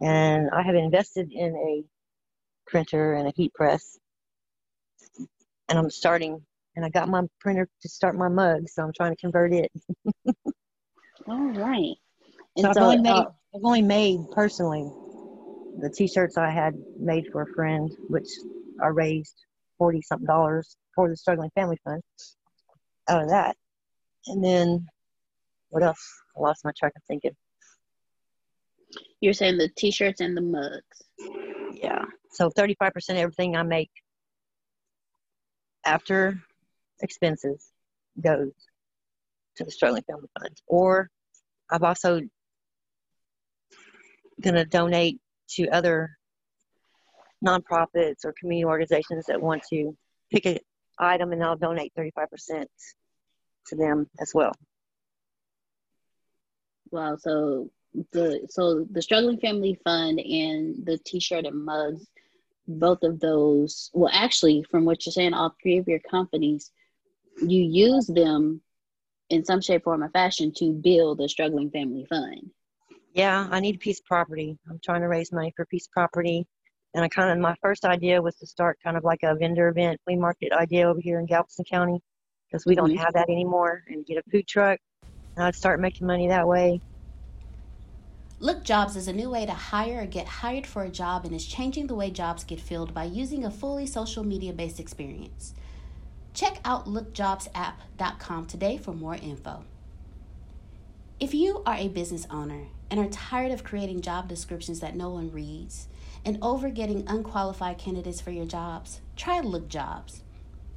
And 0.00 0.50
I 0.50 0.62
have 0.62 0.74
invested 0.74 1.32
in 1.32 1.54
a 1.54 1.84
printer 2.72 3.12
and 3.12 3.28
a 3.28 3.32
heat 3.36 3.52
press. 3.54 3.98
And 5.68 5.78
I'm 5.78 5.90
starting, 5.90 6.40
and 6.74 6.84
I 6.84 6.88
got 6.88 7.08
my 7.08 7.22
printer 7.38 7.68
to 7.82 7.88
start 7.88 8.16
my 8.16 8.28
mug, 8.28 8.68
so 8.68 8.82
I'm 8.82 8.92
trying 8.92 9.12
to 9.12 9.20
convert 9.20 9.52
it. 9.52 9.70
All 11.28 11.52
right. 11.52 11.94
And 12.56 12.64
so, 12.64 12.70
I've, 12.70 12.76
only 12.78 12.98
made, 12.98 13.10
uh, 13.10 13.26
I've 13.54 13.64
only 13.64 13.82
made 13.82 14.20
personally 14.32 14.90
the 15.78 15.90
t-shirts 15.90 16.36
I 16.36 16.50
had 16.50 16.74
made 16.98 17.26
for 17.30 17.42
a 17.42 17.46
friend, 17.54 17.90
which 18.08 18.28
I 18.82 18.88
raised 18.88 19.34
forty 19.78 20.02
something 20.02 20.26
dollars 20.26 20.76
for 20.94 21.08
the 21.08 21.16
struggling 21.16 21.50
family 21.54 21.78
fund 21.84 22.02
out 23.08 23.22
of 23.22 23.28
that. 23.28 23.56
And 24.26 24.42
then 24.42 24.86
what 25.68 25.82
else? 25.82 26.04
I 26.36 26.40
lost 26.40 26.64
my 26.64 26.72
track 26.78 26.92
of 26.96 27.02
thinking. 27.06 27.32
You're 29.20 29.32
saying 29.32 29.58
the 29.58 29.70
t-shirts 29.76 30.20
and 30.20 30.36
the 30.36 30.40
mugs. 30.40 31.02
Yeah. 31.72 32.04
So 32.32 32.50
35% 32.50 32.96
of 33.10 33.16
everything 33.16 33.56
I 33.56 33.62
make 33.62 33.90
after 35.84 36.40
expenses 37.02 37.70
goes 38.22 38.52
to 39.56 39.64
the 39.64 39.70
struggling 39.70 40.02
family 40.04 40.28
fund. 40.38 40.56
Or 40.66 41.10
I've 41.70 41.82
also 41.82 42.20
going 44.40 44.54
to 44.54 44.64
donate 44.64 45.20
to 45.50 45.68
other 45.68 46.16
nonprofits 47.44 48.24
or 48.24 48.34
community 48.38 48.64
organizations 48.64 49.26
that 49.26 49.40
want 49.40 49.62
to 49.70 49.96
pick 50.30 50.46
an 50.46 50.58
item 50.98 51.32
and 51.32 51.42
I'll 51.42 51.56
donate 51.56 51.92
35% 51.98 52.64
to 53.66 53.76
them 53.76 54.08
as 54.20 54.32
well. 54.34 54.52
Wow. 56.90 57.16
So 57.16 57.70
the 58.12 58.46
so 58.48 58.86
the 58.90 59.02
struggling 59.02 59.38
family 59.38 59.78
fund 59.84 60.18
and 60.18 60.84
the 60.86 60.98
t-shirt 60.98 61.46
and 61.46 61.64
mugs 61.64 62.06
both 62.78 63.02
of 63.02 63.20
those 63.20 63.90
well 63.92 64.10
actually 64.12 64.64
from 64.70 64.84
what 64.84 65.04
you're 65.04 65.12
saying 65.12 65.34
all 65.34 65.54
three 65.62 65.78
of 65.78 65.88
your 65.88 66.00
companies 66.00 66.70
you 67.40 67.62
use 67.62 68.06
them 68.06 68.60
in 69.30 69.44
some 69.44 69.60
shape 69.60 69.84
form 69.84 70.02
or 70.02 70.10
fashion 70.10 70.52
to 70.56 70.72
build 70.72 71.20
a 71.20 71.28
struggling 71.28 71.70
family 71.70 72.04
fund. 72.04 72.50
Yeah 73.14 73.48
i 73.50 73.60
need 73.60 73.76
a 73.76 73.78
piece 73.78 74.00
of 74.00 74.06
property. 74.06 74.58
I'm 74.68 74.80
trying 74.82 75.02
to 75.02 75.08
raise 75.08 75.32
money 75.32 75.52
for 75.56 75.62
a 75.62 75.66
piece 75.66 75.86
of 75.86 75.92
property. 75.92 76.46
And 76.94 77.04
i 77.04 77.08
kind 77.08 77.30
of 77.30 77.38
my 77.38 77.54
first 77.62 77.84
idea 77.84 78.20
was 78.20 78.36
to 78.36 78.46
start 78.46 78.78
kind 78.82 78.96
of 78.96 79.04
like 79.04 79.20
a 79.22 79.34
vendor 79.34 79.68
event 79.68 80.00
flea 80.04 80.16
market 80.16 80.52
idea 80.52 80.88
over 80.88 81.00
here 81.00 81.18
in 81.20 81.26
galveston 81.26 81.64
county 81.64 82.00
because 82.46 82.66
we 82.66 82.74
don't 82.74 82.90
mm-hmm. 82.90 82.98
have 82.98 83.14
that 83.14 83.30
anymore 83.30 83.82
and 83.88 84.04
get 84.04 84.18
a 84.18 84.30
food 84.30 84.46
truck. 84.46 84.78
And 85.36 85.44
i'd 85.46 85.54
start 85.54 85.80
making 85.80 86.06
money 86.06 86.28
that 86.28 86.46
way 86.46 86.80
LookJobs 88.42 88.96
is 88.96 89.06
a 89.06 89.12
new 89.12 89.30
way 89.30 89.46
to 89.46 89.52
hire 89.52 90.02
or 90.02 90.06
get 90.06 90.26
hired 90.26 90.66
for 90.66 90.82
a 90.82 90.88
job 90.88 91.24
and 91.24 91.32
is 91.32 91.46
changing 91.46 91.86
the 91.86 91.94
way 91.94 92.10
jobs 92.10 92.42
get 92.42 92.58
filled 92.58 92.92
by 92.92 93.04
using 93.04 93.44
a 93.44 93.50
fully 93.52 93.86
social 93.86 94.24
media 94.24 94.52
based 94.52 94.80
experience. 94.80 95.54
Check 96.34 96.58
out 96.64 96.88
lookjobsapp.com 96.88 98.46
today 98.46 98.78
for 98.78 98.92
more 98.92 99.14
info. 99.14 99.62
If 101.20 101.34
you 101.34 101.62
are 101.64 101.76
a 101.76 101.86
business 101.86 102.26
owner 102.32 102.64
and 102.90 102.98
are 102.98 103.08
tired 103.10 103.52
of 103.52 103.62
creating 103.62 104.00
job 104.00 104.28
descriptions 104.28 104.80
that 104.80 104.96
no 104.96 105.10
one 105.10 105.30
reads 105.30 105.86
and 106.24 106.36
over 106.42 106.68
getting 106.68 107.06
unqualified 107.06 107.78
candidates 107.78 108.20
for 108.20 108.32
your 108.32 108.46
jobs, 108.46 109.02
try 109.14 109.40
LookJobs. 109.40 110.18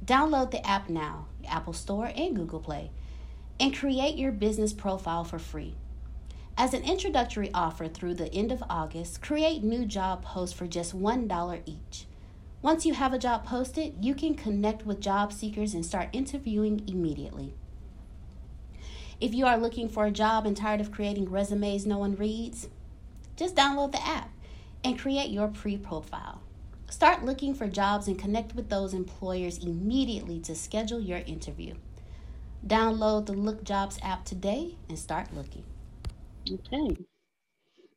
Download 0.04 0.52
the 0.52 0.64
app 0.64 0.88
now, 0.88 1.26
Apple 1.48 1.72
Store 1.72 2.12
and 2.14 2.36
Google 2.36 2.60
Play, 2.60 2.92
and 3.58 3.76
create 3.76 4.16
your 4.16 4.30
business 4.30 4.72
profile 4.72 5.24
for 5.24 5.40
free. 5.40 5.74
As 6.58 6.72
an 6.72 6.84
introductory 6.84 7.50
offer 7.52 7.86
through 7.86 8.14
the 8.14 8.32
end 8.32 8.50
of 8.50 8.64
August, 8.70 9.20
create 9.20 9.62
new 9.62 9.84
job 9.84 10.22
posts 10.22 10.56
for 10.56 10.66
just 10.66 10.98
$1 10.98 11.62
each. 11.66 12.06
Once 12.62 12.86
you 12.86 12.94
have 12.94 13.12
a 13.12 13.18
job 13.18 13.44
posted, 13.44 14.02
you 14.02 14.14
can 14.14 14.34
connect 14.34 14.86
with 14.86 14.98
job 14.98 15.34
seekers 15.34 15.74
and 15.74 15.84
start 15.84 16.08
interviewing 16.14 16.82
immediately. 16.88 17.52
If 19.20 19.34
you 19.34 19.44
are 19.44 19.58
looking 19.58 19.90
for 19.90 20.06
a 20.06 20.10
job 20.10 20.46
and 20.46 20.56
tired 20.56 20.80
of 20.80 20.90
creating 20.90 21.30
resumes 21.30 21.84
no 21.84 21.98
one 21.98 22.16
reads, 22.16 22.68
just 23.36 23.54
download 23.54 23.92
the 23.92 24.06
app 24.06 24.30
and 24.82 24.98
create 24.98 25.30
your 25.30 25.48
pre 25.48 25.76
profile. 25.76 26.40
Start 26.88 27.22
looking 27.22 27.54
for 27.54 27.68
jobs 27.68 28.08
and 28.08 28.18
connect 28.18 28.54
with 28.54 28.70
those 28.70 28.94
employers 28.94 29.58
immediately 29.58 30.40
to 30.40 30.54
schedule 30.54 31.00
your 31.00 31.18
interview. 31.18 31.74
Download 32.66 33.26
the 33.26 33.34
LookJobs 33.34 34.02
app 34.02 34.24
today 34.24 34.76
and 34.88 34.98
start 34.98 35.34
looking. 35.34 35.64
Okay. 36.50 36.96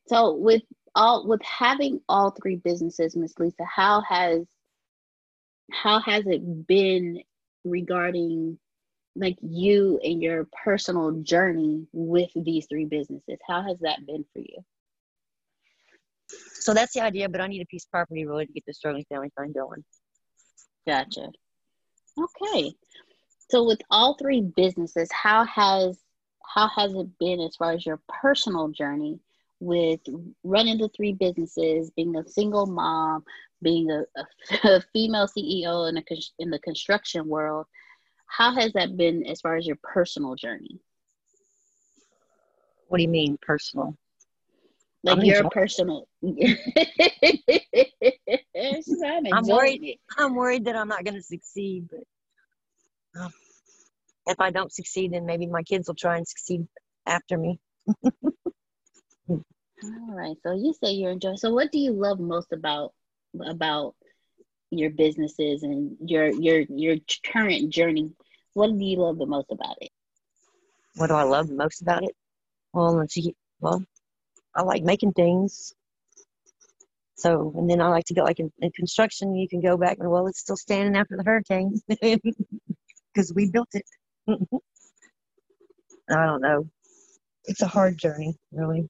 So 0.08 0.34
with 0.36 0.64
all 0.96 1.28
with 1.28 1.42
having 1.44 2.02
all 2.10 2.32
three 2.32 2.56
businesses, 2.56 3.16
Miss 3.16 3.38
Lisa, 3.38 3.64
how 3.64 4.02
has 4.02 4.48
how 5.72 6.00
has 6.00 6.26
it 6.26 6.68
been 6.68 7.22
regarding 7.64 8.58
like 9.16 9.38
you 9.42 10.00
and 10.04 10.22
your 10.22 10.48
personal 10.64 11.12
journey 11.22 11.88
with 11.92 12.30
these 12.36 12.66
three 12.68 12.86
businesses? 12.86 13.38
How 13.48 13.62
has 13.62 13.78
that 13.80 14.06
been 14.06 14.26
for 14.34 14.40
you? 14.40 14.64
So 16.54 16.74
that's 16.74 16.94
the 16.94 17.02
idea, 17.02 17.30
but 17.30 17.42
I 17.42 17.48
need 17.48 17.62
a 17.62 17.66
piece 17.66 17.86
of 17.86 17.92
property 17.92 18.26
really 18.26 18.46
to 18.46 18.54
get 18.54 18.64
the 18.66 18.74
struggling 18.74 19.06
family 19.10 19.32
fund 19.36 19.54
going. 19.54 19.84
Gotcha. 20.88 21.30
Okay. 22.18 22.74
So 23.50 23.66
with 23.66 23.82
all 23.90 24.16
three 24.16 24.42
businesses, 24.42 25.10
how 25.12 25.46
has 25.46 25.98
how 26.54 26.68
has 26.70 26.94
it 26.94 27.20
been 27.20 27.40
as 27.40 27.56
far 27.56 27.74
as 27.74 27.86
your 27.86 28.00
personal 28.22 28.70
journey 28.70 29.20
with 29.60 30.00
running 30.44 30.78
the 30.78 30.90
three 30.90 31.14
businesses, 31.14 31.92
being 31.92 32.16
a 32.16 32.28
single 32.28 32.66
mom, 32.66 33.24
being 33.62 33.92
a, 33.92 34.04
a, 34.18 34.26
a 34.78 34.82
female 34.94 35.28
CEO 35.28 35.90
in, 35.90 35.98
a, 35.98 36.04
in 36.40 36.50
the 36.50 36.60
construction 36.60 37.28
world? 37.28 37.68
How 38.26 38.54
has 38.56 38.74
that 38.74 38.98
been 38.98 39.26
as 39.26 39.42
far 39.42 39.56
as 39.56 39.66
your 39.68 39.78
personal 39.84 40.36
journey? 40.36 40.80
What 42.88 42.98
do 42.98 43.04
you 43.04 43.10
mean 43.10 43.38
personal? 43.42 43.96
Like 45.04 45.18
I'm 45.18 45.26
your 45.26 45.36
enjoying. 45.38 45.52
personal. 45.52 46.08
I'm, 49.32 49.46
worried. 49.48 49.84
It. 49.84 50.00
I'm 50.18 50.36
worried 50.36 50.66
that 50.66 50.76
I'm 50.76 50.88
not 50.88 51.04
going 51.04 51.16
to 51.16 51.22
succeed, 51.24 51.90
but 51.92 53.22
um, 53.22 53.32
if 54.30 54.40
I 54.40 54.52
don't 54.52 54.72
succeed, 54.72 55.14
then 55.14 55.26
maybe 55.26 55.48
my 55.48 55.64
kids 55.64 55.88
will 55.88 55.96
try 55.96 56.18
and 56.18 56.28
succeed 56.28 56.68
after 57.06 57.38
me. 57.38 57.60
All 59.30 59.42
right. 60.10 60.36
So 60.44 60.54
you 60.54 60.74
say 60.74 60.92
you're 60.92 61.12
enjoying. 61.12 61.38
So 61.38 61.54
what 61.54 61.72
do 61.72 61.80
you 61.80 61.94
love 61.94 62.20
most 62.20 62.52
about 62.52 62.94
about 63.46 63.96
your 64.72 64.90
businesses 64.90 65.64
and 65.64 65.98
your 66.06 66.30
your 66.30 66.62
your 66.70 66.98
current 67.26 67.70
journey? 67.70 68.12
What 68.54 68.78
do 68.78 68.84
you 68.84 68.98
love 68.98 69.18
the 69.18 69.26
most 69.26 69.52
about 69.52 69.78
it? 69.82 69.92
What 70.96 71.08
do 71.08 71.14
I 71.14 71.24
love 71.24 71.48
the 71.48 71.56
most 71.56 71.82
about 71.82 72.04
it? 72.04 72.16
Well, 72.74 72.94
let's 72.96 73.14
see. 73.14 73.36
Well, 73.62 73.84
I 74.56 74.64
like 74.64 74.84
making 74.84 75.14
things. 75.14 75.74
So, 77.16 77.54
and 77.58 77.70
then 77.70 77.82
I 77.82 77.90
like 77.90 78.06
to 78.06 78.14
go 78.14 78.24
like 78.24 78.40
in, 78.40 78.52
in 78.60 78.72
construction. 78.72 79.36
You 79.36 79.48
can 79.48 79.62
go 79.62 79.78
back 79.78 79.98
and 80.00 80.10
well, 80.10 80.28
it's 80.28 80.40
still 80.40 80.56
standing 80.56 80.96
after 80.96 81.18
the 81.18 81.24
hurricane 81.24 81.80
because 83.14 83.34
we 83.34 83.50
built 83.50 83.70
it. 83.74 83.86
I 86.10 86.26
don't 86.26 86.42
know. 86.42 86.68
It's 87.46 87.62
a 87.62 87.68
hard 87.68 87.98
journey, 87.98 88.38
really. 88.52 88.90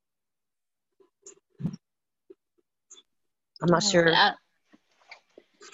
I'm 3.62 3.70
not 3.70 3.84
sure 3.84 4.14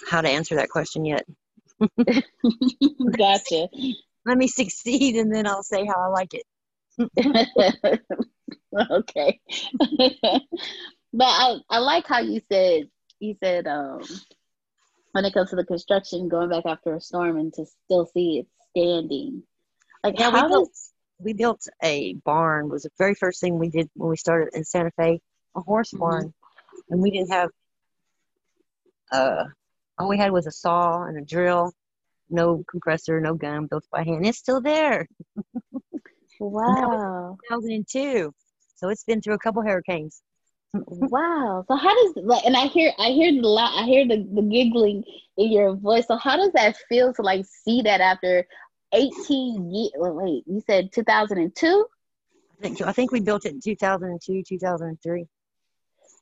how 0.08 0.20
to 0.20 0.28
answer 0.28 0.56
that 0.56 0.68
question 0.70 1.04
yet. 1.04 1.24
gotcha. 3.16 3.68
Let 4.26 4.38
me 4.38 4.48
succeed 4.48 5.14
and 5.16 5.32
then 5.32 5.46
I'll 5.46 5.62
say 5.62 5.86
how 5.86 6.00
I 6.00 6.08
like 6.08 6.34
it. 6.34 6.42
okay. 8.90 9.40
but 11.12 11.24
I, 11.24 11.56
I 11.70 11.78
like 11.78 12.06
how 12.06 12.20
you 12.20 12.40
said 12.50 12.88
you 13.20 13.36
said 13.42 13.66
um 13.66 14.00
when 15.12 15.24
it 15.24 15.32
comes 15.34 15.50
to 15.50 15.56
the 15.56 15.64
construction 15.64 16.28
going 16.28 16.48
back 16.48 16.64
after 16.66 16.94
a 16.94 17.00
storm 17.00 17.38
and 17.38 17.52
to 17.54 17.66
still 17.84 18.06
see 18.06 18.40
it 18.40 18.46
standing 18.70 19.42
like 20.06 20.18
yeah, 20.18 20.30
we 20.30 20.48
built 20.48 20.70
we 21.18 21.32
built 21.32 21.66
a 21.82 22.14
barn. 22.24 22.68
Was 22.68 22.82
the 22.82 22.90
very 22.98 23.14
first 23.14 23.40
thing 23.40 23.58
we 23.58 23.68
did 23.68 23.88
when 23.94 24.10
we 24.10 24.16
started 24.16 24.54
in 24.54 24.64
Santa 24.64 24.90
Fe, 24.96 25.20
a 25.54 25.60
horse 25.60 25.90
mm-hmm. 25.90 26.00
barn, 26.00 26.34
and 26.90 27.00
we 27.00 27.10
didn't 27.10 27.32
have. 27.32 27.50
Uh, 29.10 29.44
all 29.98 30.08
we 30.08 30.18
had 30.18 30.32
was 30.32 30.46
a 30.46 30.50
saw 30.50 31.04
and 31.04 31.16
a 31.16 31.24
drill, 31.24 31.72
no 32.28 32.64
compressor, 32.68 33.20
no 33.20 33.34
gun, 33.34 33.66
built 33.66 33.84
by 33.90 34.02
hand. 34.02 34.26
It's 34.26 34.38
still 34.38 34.60
there. 34.60 35.06
Wow. 36.38 37.38
2002. 37.48 38.32
So 38.76 38.88
it's 38.88 39.04
been 39.04 39.20
through 39.22 39.34
a 39.34 39.38
couple 39.38 39.62
hurricanes. 39.62 40.22
wow. 40.74 41.64
So 41.66 41.76
how 41.76 41.94
does 41.94 42.24
like 42.24 42.44
and 42.44 42.56
I 42.56 42.66
hear 42.66 42.92
I 42.98 43.08
hear 43.08 43.32
the 43.32 43.48
lot 43.48 43.72
I 43.74 43.86
hear 43.86 44.06
the, 44.06 44.28
the 44.34 44.42
giggling 44.42 45.02
in 45.38 45.50
your 45.50 45.74
voice. 45.76 46.06
So 46.06 46.16
how 46.16 46.36
does 46.36 46.52
that 46.52 46.76
feel 46.88 47.14
to 47.14 47.22
like 47.22 47.46
see 47.46 47.82
that 47.82 48.00
after 48.00 48.46
18 48.92 49.70
years. 49.70 49.92
Wait, 49.96 50.44
you 50.46 50.62
said 50.66 50.92
2002? 50.92 51.86
I 52.58 52.62
think 52.62 52.80
I 52.80 52.92
think 52.92 53.12
we 53.12 53.20
built 53.20 53.44
it 53.44 53.52
in 53.52 53.60
2002, 53.60 54.42
2003. 54.42 55.26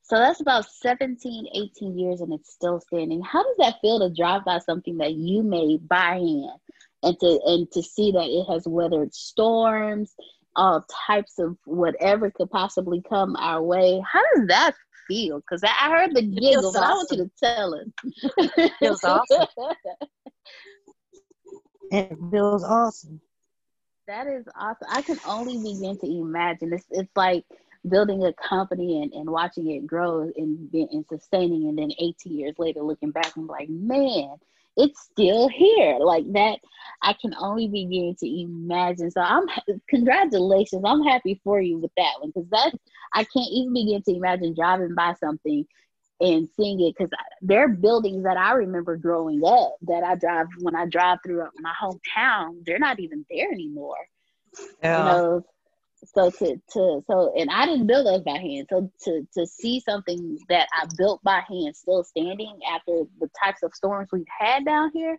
So 0.02 0.18
that's 0.18 0.40
about 0.40 0.66
17, 0.66 1.46
18 1.54 1.98
years 1.98 2.20
and 2.20 2.32
it's 2.32 2.52
still 2.52 2.80
standing. 2.80 3.22
How 3.22 3.42
does 3.42 3.56
that 3.58 3.76
feel 3.80 4.00
to 4.00 4.14
drive 4.14 4.44
by 4.44 4.58
something 4.58 4.98
that 4.98 5.14
you 5.14 5.42
made 5.42 5.88
by 5.88 6.16
hand 6.16 6.60
and 7.02 7.18
to 7.20 7.40
and 7.46 7.70
to 7.72 7.82
see 7.82 8.12
that 8.12 8.26
it 8.26 8.52
has 8.52 8.68
weathered 8.68 9.14
storms, 9.14 10.14
all 10.56 10.84
types 11.06 11.38
of 11.38 11.56
whatever 11.64 12.30
could 12.30 12.50
possibly 12.50 13.02
come 13.08 13.34
our 13.36 13.62
way? 13.62 14.02
How 14.06 14.20
does 14.34 14.48
that 14.48 14.74
feel? 15.08 15.40
Because 15.40 15.62
I 15.62 15.88
heard 15.88 16.14
the 16.14 16.22
giggle, 16.22 16.72
but 16.72 16.82
awesome. 16.82 16.84
I 16.84 16.94
want 16.94 17.10
you 17.10 17.16
to 17.16 17.30
tell 17.42 17.74
us. 17.74 17.86
it 18.58 18.72
feels 18.78 19.04
awesome. 19.04 19.46
it 21.90 22.16
feels 22.30 22.64
awesome. 22.64 23.20
That 24.06 24.26
is 24.26 24.46
awesome. 24.54 24.88
I 24.90 25.02
can 25.02 25.18
only 25.26 25.56
begin 25.56 25.98
to 25.98 26.06
imagine. 26.06 26.72
It's 26.72 26.86
it's 26.90 27.16
like 27.16 27.44
building 27.88 28.24
a 28.24 28.32
company 28.34 29.02
and, 29.02 29.12
and 29.12 29.30
watching 29.30 29.70
it 29.70 29.86
grow 29.86 30.30
and, 30.36 30.72
and 30.72 31.04
sustaining 31.08 31.68
and 31.68 31.78
then 31.78 31.90
18 31.98 32.36
years 32.36 32.54
later 32.58 32.80
looking 32.80 33.10
back 33.10 33.36
and 33.36 33.46
like 33.46 33.68
man 33.68 34.36
it's 34.76 35.00
still 35.02 35.48
here 35.48 35.98
like 36.00 36.24
that 36.32 36.58
i 37.02 37.12
can 37.12 37.34
only 37.38 37.68
begin 37.68 38.14
to 38.18 38.26
imagine 38.26 39.10
so 39.10 39.20
i'm 39.20 39.44
congratulations 39.88 40.82
i'm 40.84 41.02
happy 41.02 41.40
for 41.44 41.60
you 41.60 41.78
with 41.78 41.92
that 41.96 42.14
one 42.20 42.32
because 42.34 42.48
that's 42.50 42.76
i 43.12 43.22
can't 43.24 43.50
even 43.52 43.72
begin 43.74 44.02
to 44.02 44.14
imagine 44.14 44.54
driving 44.54 44.94
by 44.94 45.14
something 45.20 45.66
and 46.24 46.48
seeing 46.56 46.80
it 46.80 46.94
because 46.96 47.10
there 47.42 47.64
are 47.64 47.68
buildings 47.68 48.24
that 48.24 48.36
i 48.36 48.52
remember 48.52 48.96
growing 48.96 49.42
up 49.44 49.76
that 49.82 50.02
i 50.02 50.14
drive 50.14 50.46
when 50.60 50.74
i 50.74 50.86
drive 50.86 51.18
through 51.24 51.44
my 51.60 51.72
hometown 51.80 52.56
they're 52.64 52.78
not 52.78 52.98
even 52.98 53.24
there 53.30 53.50
anymore 53.52 53.96
yeah. 54.82 54.98
you 54.98 55.04
know 55.04 55.44
so 56.06 56.30
to 56.30 56.56
to 56.72 57.02
so 57.06 57.32
and 57.36 57.50
I 57.50 57.66
didn't 57.66 57.86
build 57.86 58.06
those 58.06 58.22
by 58.22 58.38
hand. 58.38 58.66
So 58.70 58.90
to 59.04 59.26
to 59.34 59.46
see 59.46 59.80
something 59.80 60.38
that 60.48 60.68
I 60.72 60.86
built 60.96 61.22
by 61.22 61.42
hand 61.48 61.76
still 61.76 62.04
standing 62.04 62.58
after 62.70 63.04
the 63.20 63.28
types 63.42 63.62
of 63.62 63.74
storms 63.74 64.08
we've 64.12 64.26
had 64.38 64.64
down 64.64 64.90
here, 64.92 65.18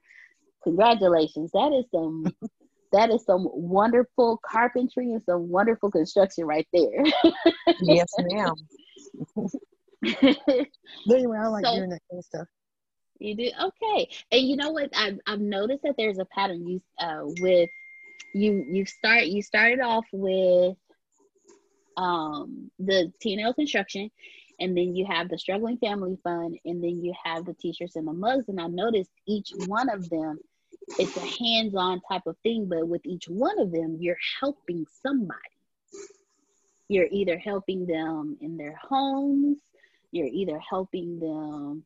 congratulations. 0.63 1.51
That 1.53 1.73
is 1.73 1.85
some 1.91 2.25
that 2.91 3.09
is 3.09 3.25
some 3.25 3.47
wonderful 3.51 4.39
carpentry 4.45 5.11
and 5.11 5.23
some 5.23 5.49
wonderful 5.49 5.91
construction 5.91 6.45
right 6.45 6.67
there. 6.73 7.03
yes, 7.81 8.07
ma'am. 8.19 8.53
anyway, 11.11 11.37
I 11.37 11.47
like 11.47 11.65
so, 11.65 11.75
doing 11.75 11.89
that 11.89 12.01
kind 12.09 12.19
of 12.19 12.25
stuff. 12.25 12.47
You 13.19 13.35
do 13.35 13.49
okay, 13.63 14.09
and 14.31 14.41
you 14.41 14.57
know 14.57 14.71
what? 14.71 14.89
I've 14.95 15.19
I've 15.25 15.39
noticed 15.39 15.83
that 15.83 15.95
there's 15.97 16.19
a 16.19 16.25
pattern 16.25 16.67
you 16.67 16.81
uh, 16.99 17.21
with 17.39 17.69
you 18.33 18.65
you 18.69 18.85
start 18.85 19.27
you 19.27 19.41
started 19.41 19.79
off 19.79 20.05
with 20.11 20.75
um 21.97 22.69
the 22.79 23.11
TNL 23.23 23.55
construction 23.55 24.11
and 24.59 24.77
then 24.77 24.95
you 24.95 25.05
have 25.05 25.29
the 25.29 25.37
struggling 25.37 25.77
family 25.77 26.17
fund 26.23 26.57
and 26.65 26.83
then 26.83 27.03
you 27.03 27.13
have 27.23 27.45
the 27.45 27.53
t-shirts 27.53 27.95
and 27.95 28.07
the 28.07 28.13
mugs 28.13 28.49
and 28.49 28.59
I 28.59 28.67
noticed 28.67 29.11
each 29.25 29.51
one 29.67 29.89
of 29.89 30.09
them 30.09 30.37
it's 30.99 31.15
a 31.15 31.43
hands-on 31.43 32.01
type 32.09 32.27
of 32.27 32.37
thing 32.43 32.67
but 32.67 32.87
with 32.87 33.05
each 33.05 33.25
one 33.29 33.59
of 33.59 33.71
them 33.71 33.97
you're 33.99 34.17
helping 34.41 34.85
somebody 35.01 35.39
you're 36.89 37.07
either 37.11 37.37
helping 37.37 37.85
them 37.85 38.37
in 38.41 38.57
their 38.57 38.77
homes 38.81 39.57
you're 40.15 40.27
either 40.31 40.59
helping 40.59 41.19
them 41.19 41.83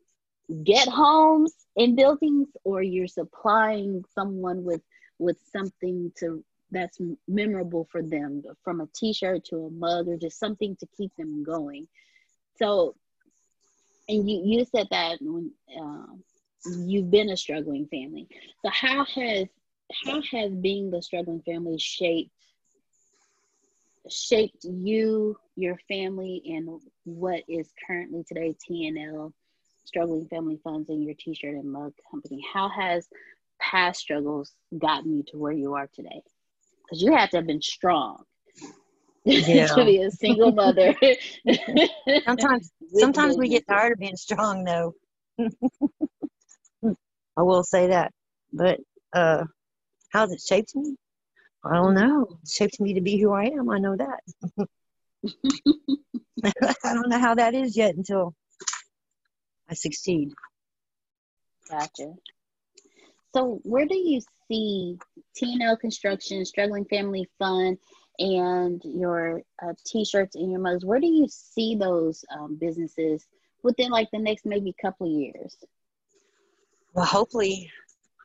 get 0.63 0.87
homes 0.87 1.53
and 1.75 1.95
buildings 1.95 2.47
or 2.63 2.81
you're 2.81 3.07
supplying 3.07 4.03
someone 4.13 4.63
with 4.63 4.81
with 5.17 5.37
something 5.51 6.11
to 6.17 6.43
that's 6.71 6.99
memorable 7.27 7.87
for 7.91 8.01
them 8.01 8.43
from 8.63 8.79
a 8.79 8.87
t-shirt 8.95 9.43
to 9.43 9.65
a 9.65 9.69
mug 9.71 10.07
or 10.07 10.17
just 10.17 10.39
something 10.39 10.75
to 10.75 10.87
keep 10.95 11.11
them 11.17 11.43
going. 11.43 11.87
So 12.57 12.95
and 14.07 14.29
you 14.29 14.41
you 14.43 14.65
said 14.65 14.87
that 14.91 15.17
when 15.21 15.51
um, 15.79 16.23
you've 16.65 17.11
been 17.11 17.29
a 17.29 17.37
struggling 17.37 17.87
family. 17.87 18.27
So 18.63 18.69
how 18.71 19.05
has 19.05 19.47
how 20.05 20.21
has 20.31 20.51
being 20.51 20.91
the 20.91 21.01
struggling 21.01 21.41
family 21.41 21.77
shaped 21.79 22.31
shaped 24.11 24.63
you 24.63 25.37
your 25.55 25.77
family 25.87 26.41
and 26.45 26.81
what 27.05 27.43
is 27.47 27.71
currently 27.85 28.23
today 28.27 28.55
tnl 28.69 29.31
struggling 29.85 30.27
family 30.27 30.59
funds 30.63 30.89
and 30.89 31.03
your 31.03 31.15
t-shirt 31.17 31.55
and 31.55 31.71
mug 31.71 31.93
company 32.11 32.43
how 32.53 32.69
has 32.69 33.07
past 33.59 33.99
struggles 33.99 34.53
gotten 34.77 35.17
you 35.17 35.23
to 35.27 35.37
where 35.37 35.51
you 35.51 35.75
are 35.75 35.87
today? 35.93 36.21
Because 36.83 37.01
you 37.01 37.15
have 37.15 37.29
to 37.31 37.37
have 37.37 37.47
been 37.47 37.61
strong 37.61 38.23
yeah. 39.25 39.67
to 39.67 39.85
be 39.85 40.01
a 40.01 40.11
single 40.11 40.51
mother. 40.51 40.95
sometimes, 42.25 42.71
sometimes 42.93 43.37
we 43.37 43.49
get 43.49 43.67
tired 43.67 43.93
of 43.93 43.99
being 43.99 44.15
strong, 44.15 44.63
though. 44.63 44.93
I 47.37 47.41
will 47.41 47.63
say 47.63 47.87
that, 47.87 48.11
but 48.51 48.79
uh, 49.13 49.43
how's 50.11 50.31
it 50.31 50.41
shaped 50.41 50.75
me? 50.75 50.95
I 51.63 51.75
don't 51.75 51.93
know. 51.93 52.39
It 52.41 52.49
shaped 52.49 52.79
me 52.79 52.93
to 52.93 53.01
be 53.01 53.19
who 53.19 53.31
I 53.31 53.45
am. 53.45 53.69
I 53.69 53.79
know 53.79 53.95
that. 53.95 54.21
I 56.43 56.93
don't 56.93 57.09
know 57.09 57.19
how 57.19 57.35
that 57.35 57.53
is 57.53 57.75
yet 57.75 57.95
until 57.95 58.33
I 59.69 59.73
succeed. 59.73 60.31
Gotcha. 61.69 62.13
So, 63.35 63.59
where 63.63 63.85
do 63.85 63.95
you 63.95 64.21
see 64.47 64.97
TNL 65.39 65.79
Construction, 65.79 66.45
Struggling 66.45 66.85
Family 66.85 67.27
Fund, 67.37 67.77
and 68.17 68.81
your 68.83 69.41
uh, 69.61 69.73
t-shirts 69.85 70.35
and 70.35 70.51
your 70.51 70.61
mugs? 70.61 70.85
Where 70.85 70.99
do 70.99 71.07
you 71.07 71.27
see 71.29 71.75
those 71.75 72.25
um, 72.35 72.57
businesses 72.59 73.25
within 73.63 73.91
like 73.91 74.09
the 74.11 74.19
next 74.19 74.45
maybe 74.45 74.73
couple 74.81 75.07
of 75.07 75.13
years? 75.13 75.55
Well, 76.93 77.05
hopefully, 77.05 77.69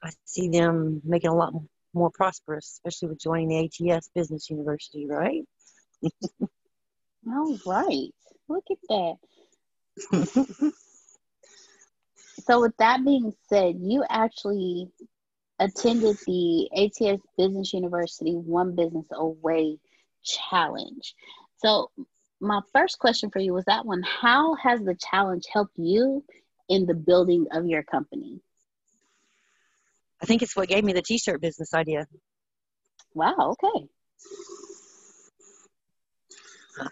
I 0.03 0.11
see 0.25 0.49
them 0.49 1.03
making 1.05 1.31
a 1.31 1.35
lot 1.35 1.53
more 1.95 2.11
prosperous, 2.11 2.81
especially 2.85 3.09
with 3.09 3.21
joining 3.21 3.49
the 3.49 3.93
ATS 3.93 4.11
Business 4.15 4.51
University, 4.51 5.07
right? 5.07 5.43
All 7.29 7.59
right. 7.67 8.11
Look 8.49 8.65
at 8.71 8.79
that. 8.89 9.15
so 12.47 12.61
with 12.61 12.77
that 12.79 13.05
being 13.05 13.33
said, 13.49 13.77
you 13.79 14.05
actually 14.09 14.91
attended 15.59 16.17
the 16.27 16.69
ATS 16.77 17.23
Business 17.39 17.73
University 17.73 18.33
One 18.33 18.75
Business 18.75 19.07
Away 19.13 19.79
Challenge. 20.25 21.15
So 21.57 21.91
my 22.41 22.61
first 22.73 22.99
question 22.99 23.31
for 23.31 23.39
you 23.39 23.55
was 23.55 23.65
that 23.67 23.87
one, 23.87 24.03
how 24.03 24.55
has 24.57 24.81
the 24.81 24.97
challenge 25.11 25.45
helped 25.53 25.79
you 25.79 26.25
in 26.69 26.87
the 26.87 26.95
building 26.95 27.47
of 27.53 27.67
your 27.67 27.83
company? 27.83 28.41
I 30.25 30.27
think 30.27 30.43
it's 30.43 30.57
what 30.57 30.69
gave 30.69 30.85
me 30.85 30.95
the 30.95 31.03
t-shirt 31.03 31.43
business 31.43 31.75
idea. 31.75 32.07
Wow, 33.13 33.55
okay. 33.63 33.87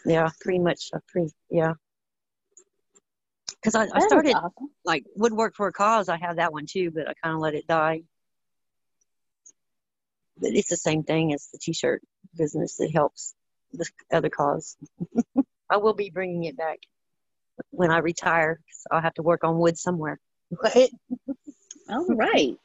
Yeah, 0.04 0.28
pretty 0.42 0.58
much. 0.58 0.90
Uh, 0.94 0.98
pretty, 1.08 1.32
yeah 1.50 1.72
because 3.62 3.74
I, 3.74 3.86
I, 3.96 4.00
started 4.00 4.34
awesome. 4.34 4.70
like 4.84 5.04
woodwork 5.14 5.54
for 5.54 5.68
a 5.68 5.72
cause. 5.72 6.08
I 6.08 6.18
have 6.18 6.36
that 6.36 6.52
one 6.52 6.66
too, 6.66 6.90
but 6.90 7.08
I 7.08 7.14
kind 7.22 7.34
of 7.34 7.40
let 7.40 7.54
it 7.54 7.66
die. 7.66 8.02
But 10.38 10.50
it's 10.52 10.68
the 10.68 10.76
same 10.76 11.04
thing 11.04 11.32
as 11.32 11.48
the 11.52 11.58
t-shirt 11.58 12.02
business. 12.36 12.80
It 12.80 12.90
helps 12.90 13.34
the 13.72 13.88
other 14.12 14.30
cause. 14.30 14.76
I 15.70 15.76
will 15.76 15.94
be 15.94 16.10
bringing 16.10 16.44
it 16.44 16.56
back 16.56 16.80
when 17.70 17.90
I 17.90 17.98
retire. 17.98 18.60
So 18.70 18.88
I'll 18.90 19.02
have 19.02 19.14
to 19.14 19.22
work 19.22 19.44
on 19.44 19.58
wood 19.58 19.78
somewhere. 19.78 20.18
All 21.88 22.06
right. 22.08 22.56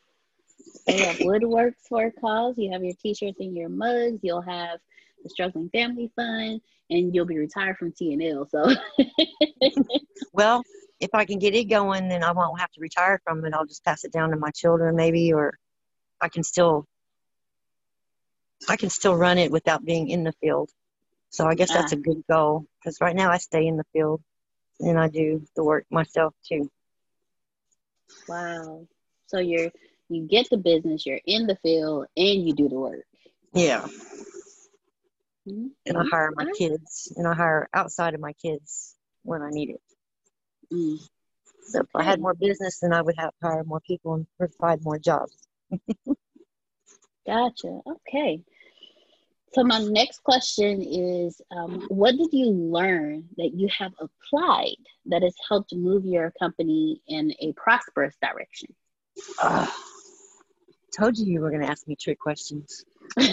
You 0.88 1.04
have 1.06 1.18
woodworks 1.18 1.88
for 1.88 2.06
a 2.06 2.12
cause. 2.12 2.56
You 2.58 2.72
have 2.72 2.84
your 2.84 2.94
t-shirts 3.02 3.40
and 3.40 3.56
your 3.56 3.70
mugs. 3.70 4.20
You'll 4.22 4.42
have 4.42 4.80
the 5.24 5.30
struggling 5.30 5.70
family 5.70 6.12
fund, 6.16 6.62
and 6.90 7.14
you'll 7.14 7.26
be 7.26 7.38
retired 7.38 7.78
from 7.78 7.92
TNL. 7.92 8.50
So, 8.50 8.74
well, 10.34 10.64
if 11.00 11.10
I 11.14 11.26
can 11.26 11.40
get 11.40 11.56
it 11.56 11.66
going, 11.66 12.08
then 12.08 12.24
I 12.24 12.32
won't 12.32 12.60
have 12.60 12.72
to 12.72 12.82
retire 12.82 13.20
from 13.24 13.44
it. 13.46 13.54
I'll 13.54 13.66
just 13.66 13.84
pass 13.84 14.04
it 14.04 14.12
down 14.12 14.32
to 14.32 14.38
my 14.38 14.52
children, 14.52 14.96
maybe, 14.96 15.34
or 15.34 15.58
I 16.22 16.30
can 16.30 16.44
still 16.44 16.88
I 18.68 18.76
can 18.76 18.90
still 18.90 19.16
run 19.16 19.38
it 19.38 19.52
without 19.52 19.86
being 19.86 20.10
in 20.10 20.24
the 20.24 20.34
field. 20.34 20.70
So 21.30 21.46
I 21.46 21.56
guess 21.56 21.72
that's 21.72 21.94
ah. 21.94 21.96
a 21.96 22.00
good 22.00 22.24
goal 22.30 22.66
because 22.80 23.00
right 23.02 23.16
now 23.16 23.32
I 23.32 23.38
stay 23.38 23.68
in 23.68 23.78
the 23.78 23.84
field 23.94 24.22
and 24.80 25.00
I 25.00 25.08
do 25.08 25.46
the 25.56 25.64
work 25.64 25.86
myself 25.92 26.34
too. 26.48 26.72
Wow. 28.28 28.88
So 29.28 29.40
you're 29.40 29.72
you 30.10 30.28
get 30.28 30.50
the 30.50 30.58
business, 30.58 31.06
you're 31.06 31.20
in 31.26 31.48
the 31.48 31.56
field, 31.58 32.08
and 32.16 32.48
you 32.48 32.54
do 32.54 32.70
the 32.70 32.76
work. 32.76 33.06
Yeah. 33.54 33.88
Mm-hmm. 35.48 35.68
And 35.86 35.98
I 35.98 36.04
hire 36.10 36.32
my 36.36 36.46
kids, 36.58 37.14
and 37.16 37.28
I 37.28 37.34
hire 37.34 37.70
outside 37.74 38.14
of 38.14 38.20
my 38.20 38.34
kids 38.34 38.96
when 39.24 39.42
I 39.42 39.50
need 39.50 39.70
it. 39.72 39.82
Mm. 40.74 40.98
So 41.64 41.82
if 41.82 41.88
I 41.96 42.04
had 42.04 42.22
more 42.22 42.34
business, 42.34 42.80
then 42.80 42.94
I 42.94 43.02
would 43.02 43.16
have 43.18 43.32
to 43.42 43.48
hire 43.48 43.64
more 43.64 43.82
people 43.82 44.14
and 44.14 44.28
provide 44.38 44.84
more 44.84 45.00
jobs. 45.00 45.48
gotcha. 47.26 47.82
Okay. 47.88 48.42
So 49.54 49.64
my 49.64 49.80
next 49.80 50.24
question 50.24 50.82
is, 50.82 51.42
um, 51.52 51.86
what 51.88 52.16
did 52.16 52.30
you 52.32 52.52
learn 52.52 53.28
that 53.38 53.54
you 53.54 53.68
have 53.78 53.94
applied 54.00 54.76
that 55.08 55.24
has 55.24 55.36
helped 55.48 55.74
move 55.74 56.06
your 56.06 56.32
company 56.40 57.02
in 57.08 57.34
a 57.40 57.54
prosperous 57.54 58.16
direction? 58.22 58.74
Uh, 59.42 59.68
told 60.96 61.18
you 61.18 61.26
you 61.26 61.42
were 61.42 61.50
going 61.50 61.62
to 61.62 61.70
ask 61.70 61.88
me 61.88 61.96
trick 61.96 62.20
questions. 62.20 62.86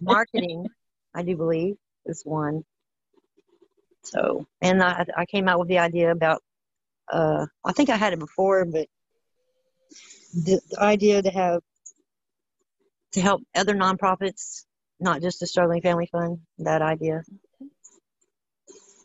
Marketing, 0.00 0.66
I 1.14 1.22
do 1.22 1.36
believe, 1.36 1.76
is 2.06 2.22
one. 2.24 2.64
So, 4.02 4.46
and 4.60 4.82
I, 4.82 5.06
I 5.16 5.26
came 5.26 5.48
out 5.48 5.58
with 5.58 5.68
the 5.68 5.78
idea 5.78 6.10
about, 6.10 6.42
uh, 7.10 7.46
I 7.64 7.72
think 7.72 7.88
I 7.90 7.96
had 7.96 8.12
it 8.12 8.18
before, 8.18 8.64
but 8.64 8.86
the, 10.34 10.60
the 10.70 10.80
idea 10.80 11.22
to 11.22 11.30
have 11.30 11.62
to 13.12 13.20
help 13.20 13.42
other 13.54 13.74
nonprofits, 13.74 14.64
not 15.00 15.22
just 15.22 15.40
the 15.40 15.46
Struggling 15.46 15.80
Family 15.80 16.06
Fund. 16.10 16.40
That 16.58 16.82
idea. 16.82 17.22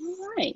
All 0.02 0.34
right. 0.38 0.56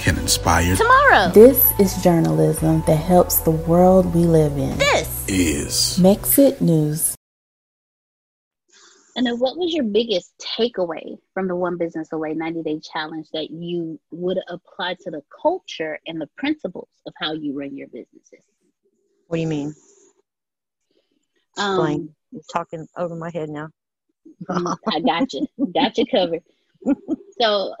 can 0.00 0.18
inspire 0.18 0.74
tomorrow. 0.76 1.30
This 1.30 1.72
is 1.78 2.02
journalism 2.02 2.82
that 2.86 2.96
helps 2.96 3.40
the 3.40 3.50
world 3.50 4.14
we 4.14 4.22
live 4.22 4.56
in. 4.56 4.76
This 4.78 5.24
is 5.28 5.98
Mexit 5.98 6.60
News. 6.60 7.14
And 9.14 9.26
then 9.26 9.38
what 9.38 9.58
was 9.58 9.74
your 9.74 9.84
biggest 9.84 10.32
takeaway 10.58 11.18
from 11.34 11.48
the 11.48 11.54
One 11.56 11.76
Business 11.76 12.12
Away 12.12 12.32
90 12.32 12.62
Day 12.62 12.80
Challenge 12.80 13.26
that 13.34 13.50
you 13.50 14.00
would 14.10 14.38
apply 14.48 14.94
to 15.02 15.10
the 15.10 15.22
culture 15.42 15.98
and 16.06 16.18
the 16.18 16.28
principles 16.38 16.88
of 17.06 17.12
how 17.18 17.34
you 17.34 17.52
run 17.58 17.76
your 17.76 17.88
businesses? 17.88 18.44
What 19.26 19.36
do 19.36 19.42
you 19.42 19.48
mean? 19.48 19.74
Explain. 21.56 22.00
Um, 22.00 22.14
You're 22.30 22.42
talking 22.50 22.86
over 22.96 23.14
my 23.14 23.30
head 23.30 23.50
now. 23.50 23.68
I 24.48 25.00
got 25.00 25.30
you. 25.34 25.46
Got 25.74 25.98
you 25.98 26.06
covered. 26.06 26.42
So, 27.40 27.74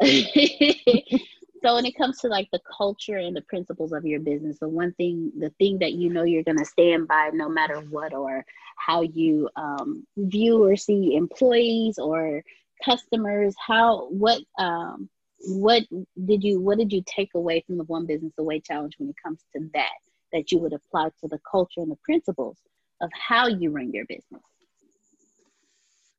so 1.62 1.74
when 1.74 1.84
it 1.84 1.96
comes 1.96 2.18
to 2.20 2.28
like 2.28 2.48
the 2.52 2.60
culture 2.76 3.16
and 3.16 3.36
the 3.36 3.42
principles 3.42 3.92
of 3.92 4.06
your 4.06 4.20
business, 4.20 4.58
the 4.58 4.68
one 4.68 4.92
thing, 4.92 5.32
the 5.38 5.50
thing 5.58 5.78
that 5.80 5.92
you 5.92 6.08
know 6.08 6.22
you're 6.22 6.42
going 6.42 6.58
to 6.58 6.64
stand 6.64 7.06
by 7.06 7.30
no 7.34 7.48
matter 7.48 7.80
what, 7.80 8.14
or 8.14 8.46
how 8.76 9.02
you 9.02 9.48
um, 9.56 10.06
view 10.16 10.64
or 10.64 10.76
see 10.76 11.14
employees 11.14 11.98
or 11.98 12.42
customers, 12.82 13.54
how 13.58 14.08
what 14.08 14.40
um, 14.58 15.10
what 15.48 15.82
did 16.24 16.42
you 16.42 16.60
what 16.60 16.78
did 16.78 16.92
you 16.92 17.02
take 17.06 17.30
away 17.34 17.62
from 17.66 17.76
the 17.76 17.84
One 17.84 18.06
Business 18.06 18.32
Away 18.38 18.60
challenge 18.60 18.94
when 18.98 19.10
it 19.10 19.16
comes 19.22 19.40
to 19.54 19.68
that 19.74 19.98
that 20.32 20.52
you 20.52 20.58
would 20.58 20.72
apply 20.72 21.10
to 21.20 21.28
the 21.28 21.40
culture 21.50 21.80
and 21.80 21.90
the 21.90 21.98
principles 22.04 22.56
of 23.02 23.10
how 23.12 23.48
you 23.48 23.70
run 23.70 23.92
your 23.92 24.06
business? 24.06 24.42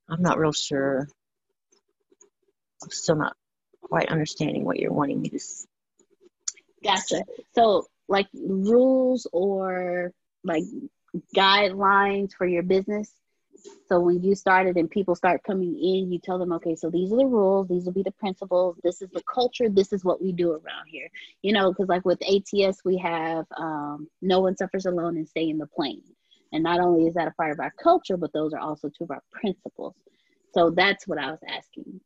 I'm 0.07 0.21
not 0.21 0.37
real 0.37 0.51
sure. 0.51 1.07
I'm 2.83 2.89
still 2.89 3.15
not 3.15 3.35
quite 3.91 4.07
understanding 4.07 4.63
what 4.63 4.79
you're 4.79 4.93
wanting 4.93 5.21
to. 5.23 5.39
Gotcha. 6.81 7.23
So, 7.53 7.87
like 8.07 8.27
rules 8.33 9.27
or 9.33 10.13
like 10.45 10.63
guidelines 11.35 12.31
for 12.33 12.47
your 12.47 12.63
business. 12.63 13.11
So 13.89 13.99
when 13.99 14.23
you 14.23 14.33
started 14.33 14.77
and 14.77 14.89
people 14.89 15.13
start 15.13 15.43
coming 15.43 15.75
in, 15.77 16.11
you 16.11 16.19
tell 16.19 16.39
them, 16.39 16.53
okay, 16.53 16.75
so 16.75 16.89
these 16.89 17.11
are 17.11 17.17
the 17.17 17.25
rules, 17.25 17.67
these 17.67 17.85
will 17.85 17.91
be 17.91 18.01
the 18.01 18.11
principles, 18.11 18.77
this 18.81 19.01
is 19.01 19.09
the 19.11 19.21
culture, 19.31 19.69
this 19.69 19.93
is 19.93 20.03
what 20.03 20.21
we 20.21 20.31
do 20.31 20.51
around 20.51 20.87
here. 20.87 21.09
You 21.41 21.53
know, 21.53 21.71
because 21.71 21.89
like 21.89 22.05
with 22.05 22.21
ATS, 22.23 22.81
we 22.85 22.97
have 22.97 23.45
um, 23.57 24.07
no 24.21 24.39
one 24.39 24.55
suffers 24.55 24.85
alone 24.85 25.17
and 25.17 25.27
stay 25.27 25.49
in 25.49 25.57
the 25.57 25.67
plane. 25.67 26.03
And 26.53 26.63
not 26.63 26.79
only 26.79 27.07
is 27.07 27.13
that 27.15 27.27
a 27.27 27.31
part 27.31 27.51
of 27.51 27.59
our 27.59 27.73
culture, 27.81 28.17
but 28.17 28.33
those 28.33 28.53
are 28.53 28.59
also 28.59 28.89
two 28.89 29.03
of 29.03 29.11
our 29.11 29.23
principles. 29.31 29.95
So 30.53 30.69
that's 30.69 31.07
what 31.07 31.19
I 31.19 31.29
was 31.29 31.39
asking. 31.47 31.99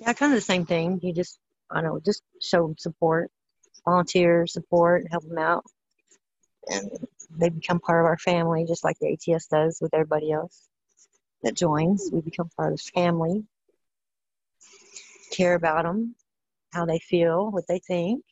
Yeah, 0.00 0.12
kind 0.12 0.32
of 0.32 0.36
the 0.36 0.40
same 0.40 0.66
thing. 0.66 1.00
You 1.02 1.12
just, 1.12 1.38
I 1.70 1.80
don't 1.80 1.84
know, 1.84 2.00
just 2.04 2.22
show 2.40 2.66
them 2.66 2.76
support, 2.78 3.30
volunteer 3.84 4.46
support, 4.46 5.06
help 5.10 5.26
them 5.26 5.38
out. 5.38 5.64
And 6.68 6.90
they 7.30 7.48
become 7.48 7.80
part 7.80 8.00
of 8.00 8.06
our 8.06 8.18
family, 8.18 8.64
just 8.66 8.84
like 8.84 8.98
the 9.00 9.12
ATS 9.12 9.46
does 9.46 9.78
with 9.80 9.94
everybody 9.94 10.32
else 10.32 10.68
that 11.42 11.56
joins. 11.56 12.10
We 12.12 12.20
become 12.20 12.50
part 12.56 12.72
of 12.72 12.78
the 12.78 12.90
family. 12.94 13.44
Care 15.32 15.54
about 15.54 15.84
them, 15.84 16.14
how 16.72 16.84
they 16.84 16.98
feel, 16.98 17.50
what 17.50 17.66
they 17.66 17.78
think 17.78 18.22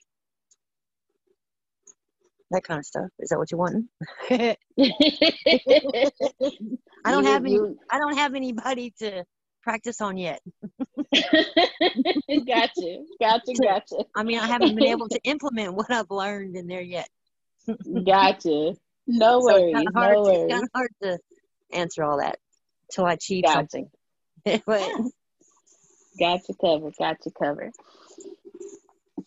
that 2.50 2.64
kind 2.64 2.78
of 2.78 2.86
stuff. 2.86 3.08
Is 3.18 3.30
that 3.30 3.38
what 3.38 3.50
you're 3.50 3.58
wanting? 3.58 3.88
I 7.04 7.12
don't 7.12 7.24
have 7.24 7.44
any. 7.44 7.58
I 7.90 7.98
don't 7.98 8.16
have 8.16 8.34
anybody 8.34 8.92
to 8.98 9.24
practice 9.62 10.00
on 10.00 10.16
yet. 10.16 10.40
gotcha, 12.46 13.04
gotcha, 13.20 13.54
gotcha. 13.62 14.04
I 14.14 14.22
mean, 14.22 14.38
I 14.38 14.46
haven't 14.46 14.74
been 14.74 14.86
able 14.86 15.08
to 15.08 15.20
implement 15.24 15.74
what 15.74 15.90
I've 15.90 16.10
learned 16.10 16.56
in 16.56 16.66
there 16.66 16.80
yet. 16.80 17.08
gotcha. 18.04 18.74
No 19.06 19.40
so 19.40 19.46
worries. 19.46 19.76
It's 19.76 19.96
hard, 19.96 20.14
no 20.14 20.22
worries. 20.22 20.38
It's 20.42 20.52
kind 20.52 20.62
of 20.64 20.70
hard 20.74 20.90
to 21.02 21.18
answer 21.72 22.04
all 22.04 22.18
that 22.18 22.38
until 22.88 23.06
I 23.06 23.14
achieve 23.14 23.44
gotcha. 23.44 23.58
something. 23.58 23.90
but, 24.66 24.92
gotcha 26.18 26.54
covered. 26.60 26.94
Gotcha 26.98 27.30
covered. 27.30 27.72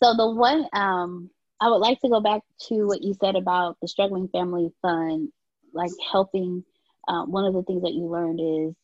So 0.02 0.14
the 0.16 0.30
one 0.32 0.66
um 0.72 1.30
I 1.60 1.70
would 1.70 1.78
like 1.78 2.00
to 2.00 2.08
go 2.08 2.20
back 2.20 2.42
to 2.68 2.86
what 2.86 3.02
you 3.02 3.14
said 3.20 3.36
about 3.36 3.76
the 3.80 3.88
Struggling 3.88 4.28
Family 4.28 4.70
Fund, 4.82 5.30
like 5.72 5.92
helping. 6.10 6.64
Uh, 7.06 7.22
one 7.26 7.44
of 7.44 7.52
the 7.52 7.62
things 7.64 7.82
that 7.82 7.92
you 7.92 8.06
learned 8.06 8.40
is 8.40 8.74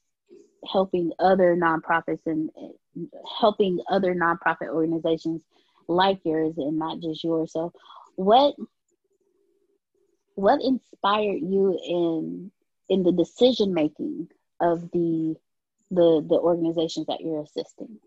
helping 0.66 1.12
other 1.18 1.56
nonprofits 1.56 2.26
and 2.26 2.50
helping 3.40 3.80
other 3.90 4.14
nonprofit 4.14 4.68
organizations 4.68 5.42
like 5.88 6.20
yours 6.24 6.54
and 6.56 6.78
not 6.78 7.00
just 7.00 7.24
yours. 7.24 7.52
So, 7.52 7.72
what 8.16 8.54
what 10.34 10.60
inspired 10.62 11.40
you 11.42 11.78
in 11.84 12.50
in 12.88 13.02
the 13.02 13.12
decision 13.12 13.74
making 13.74 14.28
of 14.60 14.90
the 14.92 15.36
the 15.90 16.24
the 16.28 16.38
organizations 16.38 17.06
that 17.06 17.20
you're 17.20 17.42
assisting? 17.42 17.98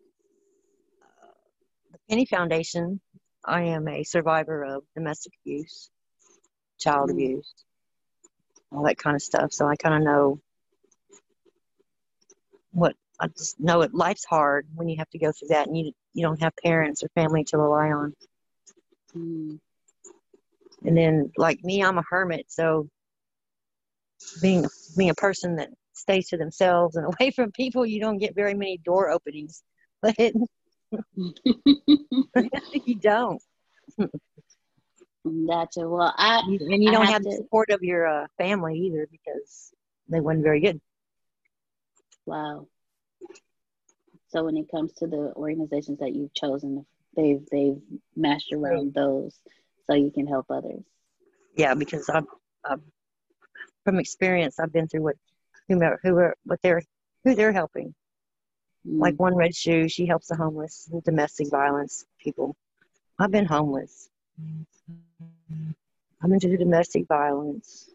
The 1.91 1.99
Penny 2.09 2.25
Foundation 2.25 2.99
I 3.45 3.63
am 3.63 3.87
a 3.87 4.03
survivor 4.03 4.63
of 4.63 4.83
domestic 4.95 5.33
abuse, 5.41 5.89
child 6.79 7.09
mm-hmm. 7.09 7.17
abuse, 7.17 7.53
all 8.71 8.83
that 8.83 8.97
kind 8.97 9.15
of 9.15 9.21
stuff. 9.21 9.51
So 9.51 9.67
I 9.67 9.75
kind 9.75 9.95
of 9.95 10.01
know 10.03 10.39
what 12.73 12.95
I 13.19 13.27
just 13.27 13.59
know 13.59 13.81
it. 13.81 13.93
Life's 13.93 14.25
hard 14.25 14.67
when 14.75 14.89
you 14.89 14.97
have 14.97 15.09
to 15.12 15.19
go 15.19 15.31
through 15.31 15.49
that, 15.49 15.67
and 15.67 15.77
you 15.77 15.91
you 16.13 16.23
don't 16.23 16.41
have 16.41 16.53
parents 16.63 17.03
or 17.03 17.09
family 17.15 17.43
to 17.45 17.57
rely 17.57 17.91
on. 17.91 18.13
Mm. 19.15 19.59
And 20.86 20.97
then, 20.97 21.31
like 21.38 21.63
me, 21.63 21.83
I'm 21.83 21.97
a 21.97 22.03
hermit, 22.09 22.45
so 22.49 22.89
being 24.41 24.65
being 24.97 25.09
a 25.09 25.15
person 25.15 25.57
that 25.57 25.69
stays 25.93 26.29
to 26.29 26.38
themselves 26.38 26.95
and 26.95 27.05
away 27.13 27.31
from 27.31 27.51
people, 27.51 27.86
you 27.86 27.99
don't 27.99 28.17
get 28.17 28.36
very 28.36 28.53
many 28.53 28.77
door 28.77 29.09
openings. 29.09 29.63
But 30.01 30.17
you 32.86 32.95
don't. 32.99 33.41
Gotcha. 35.25 35.88
Well, 35.88 36.13
I 36.17 36.41
and 36.45 36.83
you 36.83 36.91
don't 36.91 37.05
have, 37.05 37.13
have, 37.13 37.23
the 37.23 37.31
support 37.31 37.69
of 37.69 37.81
your 37.81 38.05
uh, 38.05 38.27
family 38.38 38.77
either 38.77 39.07
because 39.09 39.71
they 40.09 40.19
weren't 40.19 40.43
very 40.43 40.59
good. 40.59 40.81
Wow. 42.25 42.67
So 44.29 44.45
when 44.45 44.57
it 44.57 44.71
comes 44.71 44.93
to 44.93 45.07
the 45.07 45.33
organizations 45.36 45.99
that 45.99 46.15
you've 46.15 46.33
chosen 46.33 46.86
they've 47.15 47.45
they've 47.51 47.79
mastered 48.15 48.59
around 48.59 48.93
those 48.93 49.38
so 49.86 49.93
you 49.93 50.12
can 50.12 50.27
help 50.27 50.45
others. 50.49 50.83
Yeah, 51.55 51.75
because 51.75 52.09
I'm, 52.09 52.25
I've 52.63 52.81
from 53.83 53.99
experience 53.99 54.59
I've 54.59 54.73
been 54.73 54.88
through 54.88 55.03
what 55.03 55.15
whomever 55.67 55.99
who 56.03 56.15
are 56.17 56.36
what 56.45 56.59
they're 56.62 56.81
who 57.23 57.36
they're 57.36 57.53
helping. 57.53 57.93
Mm. 58.88 58.99
Like 58.99 59.19
one 59.19 59.36
red 59.36 59.55
shoe, 59.55 59.88
she 59.88 60.05
helps 60.05 60.27
the 60.27 60.36
homeless, 60.36 60.89
the 60.91 61.01
domestic 61.01 61.49
violence 61.49 62.05
people. 62.19 62.55
I've 63.19 63.31
been 63.31 63.45
homeless. 63.45 64.09
I'm 66.21 66.33
into 66.33 66.57
domestic 66.57 67.07
violence. 67.07 67.89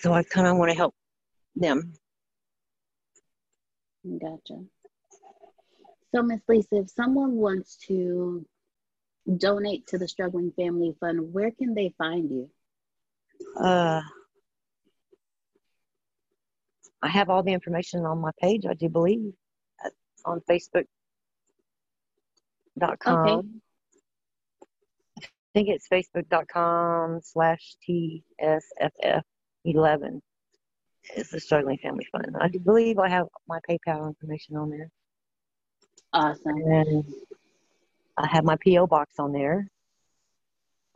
So 0.00 0.12
I 0.12 0.22
kind 0.22 0.46
of 0.46 0.56
want 0.56 0.70
to 0.70 0.76
help 0.76 0.94
them. 1.58 1.92
Gotcha. 4.04 4.62
So, 6.14 6.22
Miss 6.22 6.40
Lisa, 6.48 6.76
if 6.76 6.90
someone 6.90 7.32
wants 7.32 7.76
to 7.88 8.46
donate 9.36 9.86
to 9.88 9.98
the 9.98 10.08
Struggling 10.08 10.52
Family 10.52 10.94
Fund, 11.00 11.32
where 11.32 11.50
can 11.50 11.74
they 11.74 11.92
find 11.98 12.30
you? 12.30 12.48
Uh, 13.62 14.00
I 17.02 17.08
have 17.08 17.28
all 17.28 17.42
the 17.42 17.52
information 17.52 18.06
on 18.06 18.20
my 18.20 18.30
page, 18.40 18.64
I 18.66 18.74
do 18.74 18.88
believe, 18.88 19.32
on 20.24 20.40
Facebook.com. 20.48 20.86
Okay. 22.80 23.48
I 25.20 25.26
think 25.54 25.68
it's 25.68 25.88
facebook.com 25.88 27.20
slash 27.22 27.76
TSFF11 27.88 30.20
is 31.16 31.30
the 31.30 31.40
Struggling 31.40 31.78
Family 31.78 32.06
Fund. 32.12 32.36
I 32.40 32.48
believe 32.48 32.98
I 32.98 33.08
have 33.08 33.26
my 33.48 33.58
PayPal 33.68 34.08
information 34.08 34.56
on 34.56 34.70
there. 34.70 34.90
Awesome. 36.12 36.56
And 36.56 37.04
I 38.16 38.26
have 38.26 38.44
my 38.44 38.56
P.O. 38.60 38.86
box 38.86 39.14
on 39.18 39.32
there. 39.32 39.68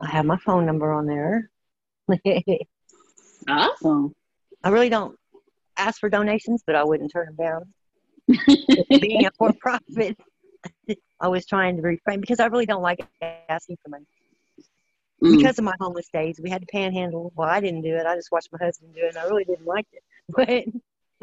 I 0.01 0.09
have 0.09 0.25
my 0.25 0.37
phone 0.37 0.65
number 0.65 0.91
on 0.91 1.05
there. 1.05 1.49
awesome. 3.47 4.13
I 4.63 4.69
really 4.69 4.89
don't 4.89 5.17
ask 5.77 5.99
for 5.99 6.09
donations, 6.09 6.63
but 6.65 6.75
I 6.75 6.83
wouldn't 6.83 7.11
turn 7.11 7.27
them 7.27 7.35
down. 7.35 7.73
Being 8.89 9.25
a 9.25 9.31
for 9.37 9.53
profit, 9.59 10.17
I 11.19 11.27
was 11.27 11.45
trying 11.45 11.77
to 11.77 11.81
refrain 11.81 12.21
because 12.21 12.39
I 12.39 12.45
really 12.47 12.65
don't 12.65 12.81
like 12.81 12.99
asking 13.49 13.77
for 13.83 13.89
money. 13.89 14.05
Mm. 15.23 15.37
Because 15.37 15.57
of 15.57 15.63
my 15.63 15.73
homeless 15.79 16.09
days, 16.09 16.39
we 16.41 16.49
had 16.49 16.61
to 16.61 16.67
panhandle. 16.67 17.31
Well, 17.35 17.47
I 17.47 17.61
didn't 17.61 17.81
do 17.81 17.95
it. 17.95 18.05
I 18.05 18.15
just 18.15 18.31
watched 18.31 18.49
my 18.51 18.63
husband 18.63 18.93
do 18.93 19.05
it, 19.05 19.15
and 19.15 19.17
I 19.17 19.23
really 19.23 19.45
didn't 19.45 19.65
like 19.65 19.87
it. 19.91 20.03
But 20.29 20.47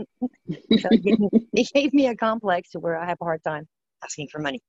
so 0.81 0.89
it, 0.91 1.03
gave 1.03 1.19
me, 1.19 1.29
it 1.53 1.71
gave 1.75 1.93
me 1.93 2.07
a 2.07 2.17
complex 2.17 2.71
to 2.71 2.81
where 2.81 2.99
I 2.99 3.07
have 3.07 3.19
a 3.21 3.25
hard 3.25 3.43
time 3.43 3.67
asking 4.03 4.29
for 4.29 4.39
money. 4.39 4.63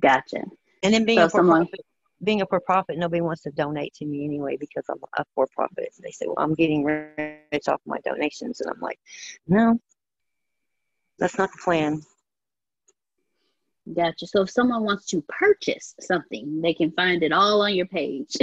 Gotcha. 0.00 0.42
And 0.82 0.94
then 0.94 1.04
being 1.04 1.18
so 1.18 1.24
a 1.24 1.28
for 1.28 1.38
someone, 1.38 1.66
profit, 1.66 1.80
being 2.22 2.40
a 2.40 2.46
for 2.46 2.60
profit, 2.60 2.98
nobody 2.98 3.20
wants 3.20 3.42
to 3.42 3.50
donate 3.50 3.94
to 3.94 4.06
me 4.06 4.24
anyway 4.24 4.56
because 4.56 4.84
I'm 4.88 4.98
a 5.16 5.24
for 5.34 5.46
profit. 5.54 5.92
They 6.02 6.10
say, 6.10 6.26
"Well, 6.26 6.36
I'm 6.38 6.54
getting 6.54 6.84
rich 6.84 7.68
off 7.68 7.80
my 7.84 7.98
donations," 8.00 8.60
and 8.60 8.70
I'm 8.70 8.80
like, 8.80 8.98
"No, 9.46 9.78
that's 11.18 11.38
not 11.38 11.52
the 11.52 11.58
plan." 11.58 12.02
Gotcha. 13.94 14.26
So 14.26 14.42
if 14.42 14.50
someone 14.50 14.84
wants 14.84 15.06
to 15.06 15.22
purchase 15.28 15.94
something, 16.00 16.60
they 16.60 16.74
can 16.74 16.92
find 16.92 17.22
it 17.22 17.32
all 17.32 17.62
on 17.62 17.74
your 17.74 17.86
page. 17.86 18.36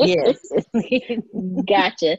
yes. 0.00 0.38
gotcha. 1.66 2.18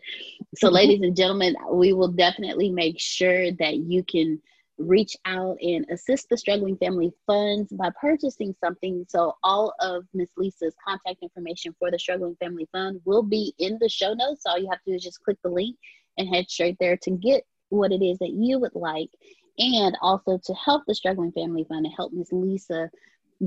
So, 0.56 0.70
ladies 0.70 1.02
and 1.02 1.16
gentlemen, 1.16 1.56
we 1.72 1.94
will 1.94 2.10
definitely 2.10 2.70
make 2.72 3.00
sure 3.00 3.52
that 3.54 3.78
you 3.78 4.04
can 4.04 4.42
reach 4.78 5.16
out 5.26 5.58
and 5.62 5.86
assist 5.92 6.30
the 6.30 6.38
struggling 6.38 6.78
family 6.78 7.12
funds 7.28 7.72
by 7.72 7.90
purchasing 8.00 8.56
something. 8.64 9.06
So 9.08 9.36
all 9.44 9.74
of 9.80 10.06
Miss 10.14 10.30
Lisa's 10.36 10.76
contact 10.86 11.22
information 11.22 11.76
for 11.78 11.92
the 11.92 12.00
struggling 12.00 12.36
family 12.40 12.68
fund 12.72 13.00
will 13.06 13.24
be 13.24 13.54
in 13.60 13.78
the 13.80 13.90
show 13.90 14.14
notes. 14.14 14.44
So 14.44 14.52
all 14.52 14.60
you 14.60 14.70
have 14.70 14.84
to 14.84 14.92
do 14.92 14.96
is 14.96 15.04
just 15.04 15.24
click 15.24 15.38
the 15.44 15.50
link 15.50 15.78
and 16.18 16.28
head 16.28 16.50
straight 16.50 16.78
there 16.80 16.98
to 16.98 17.12
get 17.12 17.44
what 17.70 17.92
it 17.92 18.04
is 18.04 18.18
that 18.20 18.32
you 18.32 18.60
would 18.60 18.76
like 18.76 19.10
and 19.58 19.98
also 20.02 20.40
to 20.44 20.54
help 20.54 20.84
the 20.88 20.96
struggling 20.96 21.32
family 21.32 21.64
fund 21.64 21.86
and 21.86 21.96
help 21.96 22.12
Miss 22.14 22.32
Lisa 22.32 22.90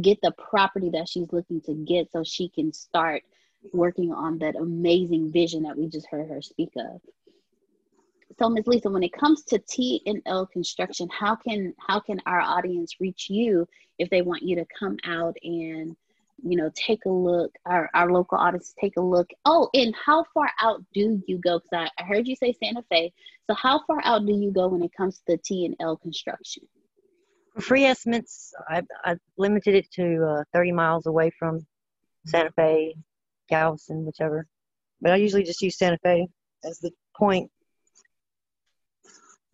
get 0.01 0.19
the 0.23 0.33
property 0.33 0.91
that 0.91 1.09
she's 1.09 1.33
looking 1.33 1.61
to 1.63 1.75
get 1.75 2.11
so 2.11 2.23
she 2.23 2.49
can 2.49 2.73
start 2.73 3.23
working 3.73 4.13
on 4.13 4.39
that 4.39 4.57
amazing 4.57 5.33
vision 5.33 5.63
that 5.63 5.77
we 5.77 5.89
just 5.89 6.07
heard 6.07 6.29
her 6.29 6.43
speak 6.43 6.71
of. 6.77 7.01
So 8.39 8.51
ms 8.51 8.67
lisa 8.67 8.91
when 8.91 9.03
it 9.03 9.13
comes 9.13 9.45
to 9.45 9.59
t 9.59 10.03
and 10.05 10.21
l 10.27 10.47
construction 10.47 11.09
how 11.09 11.37
can 11.37 11.73
how 11.79 12.01
can 12.01 12.21
our 12.27 12.41
audience 12.41 12.97
reach 13.01 13.31
you 13.31 13.67
if 13.99 14.11
they 14.11 14.21
want 14.21 14.43
you 14.43 14.57
to 14.57 14.67
come 14.79 14.99
out 15.05 15.37
and 15.43 15.97
you 16.43 16.57
know 16.57 16.71
take 16.75 17.05
a 17.07 17.11
look 17.11 17.53
our, 17.65 17.91
our 17.95 18.13
local 18.13 18.39
audience 18.39 18.75
take 18.81 18.97
a 18.97 19.01
look. 19.01 19.29
Oh 19.45 19.69
and 19.75 19.95
how 19.95 20.25
far 20.35 20.51
out 20.61 20.83
do 20.95 21.23
you 21.27 21.39
go? 21.39 21.59
Because 21.59 21.89
I, 21.99 22.03
I 22.03 22.07
heard 22.07 22.27
you 22.27 22.37
say 22.37 22.53
santa 22.53 22.83
fe. 22.91 23.13
So 23.49 23.55
how 23.55 23.83
far 23.87 24.01
out 24.05 24.27
do 24.27 24.33
you 24.33 24.51
go 24.51 24.69
when 24.69 24.83
it 24.83 24.93
comes 24.97 25.17
to 25.17 25.23
the 25.29 25.39
t 25.39 25.67
and 25.67 25.77
l 25.81 25.97
construction? 25.97 26.65
For 27.55 27.61
free 27.63 27.85
estimates 27.85 28.53
i've, 28.69 28.87
I've 29.05 29.21
limited 29.39 29.75
it 29.75 29.91
to 29.93 30.41
uh, 30.41 30.45
30 30.53 30.73
miles 30.73 31.07
away 31.07 31.31
from 31.39 31.67
santa 32.27 32.51
fe 32.53 32.95
galveston 33.49 34.05
whichever. 34.05 34.47
But 35.01 35.13
i 35.13 35.17
usually 35.17 35.45
just 35.45 35.63
use 35.63 35.79
santa 35.79 35.99
fe 36.03 36.29
as 36.65 36.79
the 36.79 36.91
point. 37.17 37.51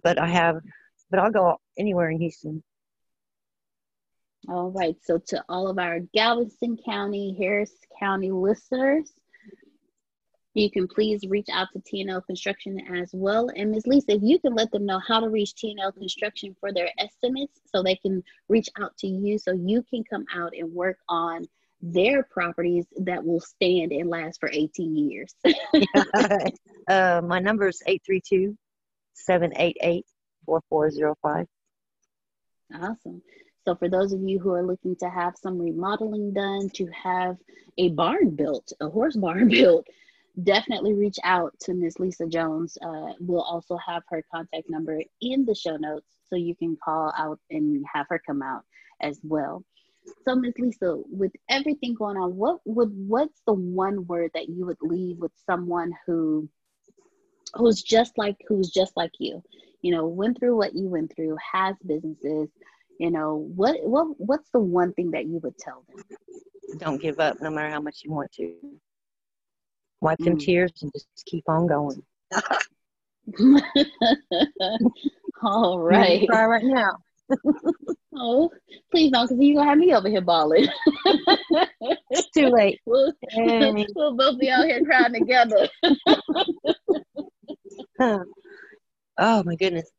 But 0.02 0.18
I 0.18 0.28
have, 0.28 0.60
but 1.10 1.20
I'll 1.20 1.30
go 1.30 1.60
anywhere 1.78 2.10
in 2.10 2.18
Houston. 2.18 2.62
All 4.48 4.70
right. 4.70 4.96
So 5.04 5.18
to 5.28 5.44
all 5.48 5.68
of 5.68 5.78
our 5.78 6.00
Galveston 6.00 6.76
County, 6.84 7.36
Harris 7.38 7.72
County 7.98 8.30
listeners, 8.30 9.12
you 10.54 10.70
can 10.70 10.86
please 10.86 11.24
reach 11.26 11.48
out 11.50 11.68
to 11.72 11.78
TNL 11.78 12.26
Construction 12.26 12.78
as 12.94 13.10
well. 13.14 13.48
And 13.54 13.70
Ms. 13.70 13.86
Lisa, 13.86 14.12
if 14.12 14.22
you 14.22 14.38
can 14.38 14.54
let 14.54 14.70
them 14.70 14.84
know 14.84 14.98
how 15.06 15.20
to 15.20 15.28
reach 15.28 15.54
TNL 15.54 15.94
Construction 15.94 16.54
for 16.60 16.72
their 16.72 16.90
estimates 16.98 17.60
so 17.72 17.82
they 17.82 17.96
can 17.96 18.22
reach 18.48 18.68
out 18.80 18.96
to 18.98 19.06
you 19.06 19.38
so 19.38 19.52
you 19.52 19.82
can 19.88 20.04
come 20.04 20.26
out 20.34 20.52
and 20.56 20.72
work 20.72 20.98
on 21.08 21.46
their 21.80 22.22
properties 22.22 22.86
that 22.98 23.24
will 23.24 23.40
stand 23.40 23.92
and 23.92 24.10
last 24.10 24.40
for 24.40 24.50
18 24.52 24.96
years. 24.96 25.34
uh, 26.88 27.20
my 27.24 27.38
number 27.38 27.68
is 27.68 27.82
832 27.86 28.56
788 29.14 30.04
4405. 30.46 31.46
Awesome. 32.74 33.22
So, 33.64 33.74
for 33.74 33.88
those 33.88 34.12
of 34.12 34.22
you 34.22 34.38
who 34.38 34.50
are 34.52 34.66
looking 34.66 34.96
to 34.96 35.08
have 35.08 35.36
some 35.36 35.58
remodeling 35.58 36.32
done, 36.32 36.68
to 36.70 36.86
have 36.88 37.36
a 37.78 37.90
barn 37.90 38.30
built, 38.30 38.72
a 38.80 38.88
horse 38.88 39.16
barn 39.16 39.48
built, 39.50 39.86
definitely 40.42 40.94
reach 40.94 41.18
out 41.22 41.54
to 41.60 41.74
Miss 41.74 42.00
Lisa 42.00 42.26
Jones. 42.26 42.76
Uh, 42.82 43.12
we'll 43.20 43.42
also 43.42 43.76
have 43.76 44.02
her 44.08 44.24
contact 44.32 44.68
number 44.68 45.00
in 45.20 45.44
the 45.44 45.54
show 45.54 45.76
notes 45.76 46.06
so 46.28 46.36
you 46.36 46.56
can 46.56 46.76
call 46.82 47.12
out 47.16 47.38
and 47.50 47.84
have 47.92 48.06
her 48.08 48.20
come 48.26 48.42
out 48.42 48.64
as 49.00 49.20
well. 49.22 49.64
So, 50.24 50.34
Miss 50.34 50.54
Lisa, 50.58 51.00
with 51.08 51.32
everything 51.48 51.94
going 51.94 52.16
on, 52.16 52.34
what 52.34 52.60
would 52.64 52.90
what's 53.06 53.40
the 53.46 53.52
one 53.52 54.06
word 54.06 54.32
that 54.34 54.48
you 54.48 54.66
would 54.66 54.78
leave 54.82 55.18
with 55.18 55.32
someone 55.46 55.92
who 56.04 56.48
who's 57.54 57.82
just 57.82 58.16
like 58.18 58.36
who's 58.48 58.70
just 58.70 58.96
like 58.96 59.12
you 59.18 59.42
you 59.82 59.92
know 59.92 60.06
went 60.06 60.38
through 60.38 60.56
what 60.56 60.74
you 60.74 60.88
went 60.88 61.14
through 61.14 61.36
has 61.52 61.76
businesses 61.86 62.48
you 63.02 63.10
know 63.10 63.48
what 63.56 63.82
what 63.82 64.06
what's 64.18 64.48
the 64.50 64.60
one 64.60 64.92
thing 64.92 65.10
that 65.10 65.26
you 65.26 65.40
would 65.42 65.58
tell 65.58 65.84
them? 65.88 66.04
Don't 66.78 67.02
give 67.02 67.18
up 67.18 67.40
no 67.40 67.50
matter 67.50 67.68
how 67.68 67.80
much 67.80 68.02
you 68.04 68.12
want 68.12 68.30
to. 68.34 68.54
Wipe 70.00 70.20
mm. 70.20 70.24
them 70.24 70.38
tears 70.38 70.70
and 70.82 70.92
just 70.92 71.08
keep 71.26 71.42
on 71.48 71.66
going. 71.66 72.00
All 75.42 75.80
right. 75.80 76.28
cry 76.28 76.46
right 76.46 76.64
now. 76.64 76.98
Oh 78.14 78.50
please 78.90 79.10
don't 79.10 79.26
because 79.26 79.42
you're 79.42 79.56
gonna 79.56 79.70
have 79.70 79.78
me 79.78 79.94
over 79.94 80.06
here 80.06 80.20
bawling. 80.20 80.66
It's 82.10 82.30
too 82.30 82.48
late. 82.48 82.78
We'll, 82.86 83.14
we'll 83.96 84.14
both 84.14 84.38
be 84.38 84.50
out 84.50 84.66
here 84.66 84.84
crying 84.84 85.14
together. 85.14 85.66
Oh 89.18 89.42
my 89.44 89.56
goodness. 89.56 89.90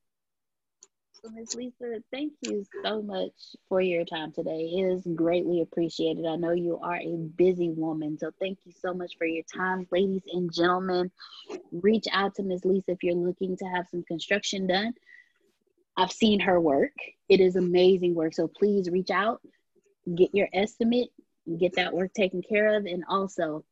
Ms. 1.32 1.55
Lisa, 1.55 2.03
thank 2.11 2.34
you 2.41 2.65
so 2.84 3.01
much 3.01 3.32
for 3.69 3.80
your 3.80 4.03
time 4.03 4.34
today. 4.34 4.71
It 4.74 4.84
is 4.84 5.07
greatly 5.15 5.61
appreciated. 5.61 6.26
I 6.26 6.36
know 6.36 6.51
you 6.51 6.80
are 6.84 6.97
a 6.97 7.15
busy 7.15 7.69
woman, 7.69 8.17
so 8.17 8.32
thank 8.41 8.59
you 8.65 8.74
so 8.82 8.93
much 8.93 9.13
for 9.17 9.26
your 9.26 9.43
time. 9.43 9.88
Ladies 9.89 10.24
and 10.34 10.51
gentlemen, 10.51 11.11
reach 11.71 12.05
out 12.11 12.36
to 12.36 12.43
Ms. 12.43 12.65
Lisa 12.65 12.91
if 12.91 13.03
you're 13.03 13.15
looking 13.15 13.55
to 13.57 13.65
have 13.65 13.88
some 13.89 14.03
construction 14.03 14.67
done. 14.67 14.93
I've 15.95 16.11
seen 16.11 16.41
her 16.41 16.59
work. 16.59 16.93
It 17.30 17.39
is 17.39 17.55
amazing 17.55 18.15
work. 18.15 18.34
So 18.34 18.47
please 18.47 18.89
reach 18.89 19.11
out, 19.11 19.41
get 20.15 20.36
your 20.36 20.49
estimate, 20.51 21.09
get 21.57 21.76
that 21.76 21.93
work 21.93 22.13
taken 22.13 22.41
care 22.41 22.76
of, 22.76 22.86
and 22.86 23.03
also 23.07 23.63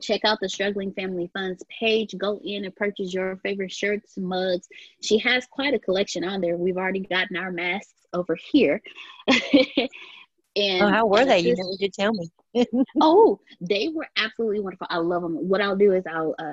check 0.00 0.22
out 0.24 0.38
the 0.40 0.48
Struggling 0.48 0.92
Family 0.92 1.30
Funds 1.32 1.62
page. 1.68 2.16
Go 2.16 2.40
in 2.44 2.64
and 2.64 2.74
purchase 2.74 3.12
your 3.12 3.36
favorite 3.36 3.72
shirts, 3.72 4.16
mugs. 4.16 4.68
She 5.02 5.18
has 5.18 5.46
quite 5.46 5.74
a 5.74 5.78
collection 5.78 6.24
on 6.24 6.40
there. 6.40 6.56
We've 6.56 6.76
already 6.76 7.00
gotten 7.00 7.36
our 7.36 7.50
masks 7.50 8.06
over 8.12 8.36
here. 8.36 8.80
and 10.56 10.82
oh, 10.82 10.88
how 10.88 11.06
were 11.06 11.24
they? 11.24 11.40
You 11.40 11.56
never 11.56 11.76
did 11.78 11.92
tell 11.92 12.12
me. 12.12 12.30
oh, 13.00 13.40
they 13.60 13.88
were 13.88 14.08
absolutely 14.16 14.60
wonderful. 14.60 14.86
I 14.90 14.98
love 14.98 15.22
them. 15.22 15.48
What 15.48 15.60
I'll 15.60 15.76
do 15.76 15.92
is 15.92 16.04
I'll 16.06 16.34
uh, 16.38 16.52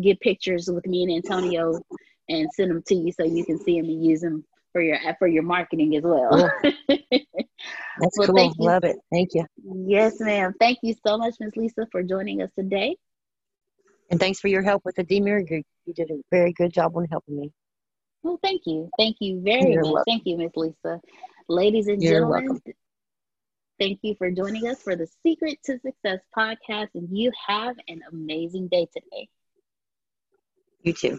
get 0.00 0.20
pictures 0.20 0.68
with 0.70 0.86
me 0.86 1.02
and 1.04 1.12
Antonio 1.12 1.80
and 2.28 2.48
send 2.54 2.70
them 2.70 2.82
to 2.86 2.94
you 2.94 3.12
so 3.12 3.24
you 3.24 3.44
can 3.44 3.58
see 3.58 3.80
them 3.80 3.88
and 3.88 4.04
use 4.04 4.20
them 4.20 4.44
for 4.72 4.80
your 4.80 4.98
for 5.18 5.28
your 5.28 5.42
marketing 5.42 5.96
as 5.96 6.02
well. 6.02 6.50
That's 8.00 8.18
well, 8.18 8.28
cool. 8.28 8.54
Love 8.58 8.84
it. 8.84 8.96
Thank 9.10 9.34
you. 9.34 9.44
Yes, 9.64 10.20
ma'am. 10.20 10.54
Thank 10.58 10.78
you 10.82 10.94
so 11.06 11.18
much, 11.18 11.34
Ms. 11.40 11.56
Lisa, 11.56 11.86
for 11.92 12.02
joining 12.02 12.42
us 12.42 12.50
today. 12.58 12.96
And 14.10 14.18
thanks 14.18 14.40
for 14.40 14.48
your 14.48 14.62
help 14.62 14.82
with 14.84 14.96
the 14.96 15.04
DMIR 15.04 15.46
group. 15.46 15.64
You 15.86 15.94
did 15.94 16.10
a 16.10 16.20
very 16.30 16.52
good 16.52 16.72
job 16.72 16.96
on 16.96 17.06
helping 17.10 17.38
me. 17.38 17.52
Well, 18.22 18.38
thank 18.42 18.62
you. 18.66 18.88
Thank 18.98 19.16
you 19.20 19.40
very 19.40 19.72
You're 19.72 19.82
much. 19.82 19.92
Welcome. 19.92 20.04
Thank 20.06 20.22
you, 20.26 20.36
Ms. 20.36 20.50
Lisa. 20.56 21.00
Ladies 21.48 21.88
and 21.88 22.02
You're 22.02 22.20
gentlemen, 22.20 22.46
welcome. 22.46 22.62
thank 23.80 23.98
you 24.02 24.14
for 24.16 24.30
joining 24.30 24.68
us 24.68 24.80
for 24.80 24.96
the 24.96 25.08
Secret 25.22 25.58
to 25.64 25.78
Success 25.80 26.20
podcast. 26.36 26.88
And 26.94 27.08
you 27.10 27.32
have 27.46 27.76
an 27.88 28.00
amazing 28.10 28.68
day 28.68 28.86
today. 28.92 29.28
You 30.82 30.92
too. 30.92 31.18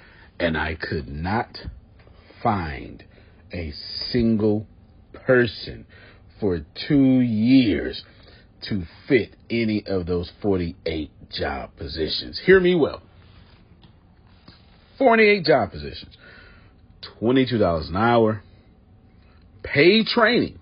and 0.41 0.57
I 0.57 0.73
could 0.73 1.07
not 1.07 1.55
find 2.41 3.03
a 3.53 3.71
single 4.09 4.65
person 5.13 5.85
for 6.39 6.61
two 6.87 7.19
years 7.19 8.03
to 8.63 8.83
fit 9.07 9.35
any 9.51 9.83
of 9.85 10.07
those 10.07 10.31
48 10.41 11.11
job 11.29 11.69
positions. 11.77 12.41
Hear 12.43 12.59
me 12.59 12.73
well 12.73 13.03
48 14.97 15.45
job 15.45 15.71
positions, 15.71 16.17
$22 17.21 17.89
an 17.89 17.95
hour, 17.95 18.41
paid 19.61 20.07
training, 20.07 20.57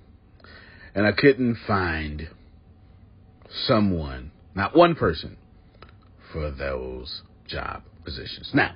and 0.93 1.07
I 1.07 1.13
couldn't 1.13 1.57
find 1.65 2.27
someone, 3.65 4.31
not 4.53 4.75
one 4.75 4.95
person, 4.95 5.37
for 6.33 6.51
those 6.51 7.21
job 7.47 7.83
positions. 8.03 8.51
Now, 8.53 8.75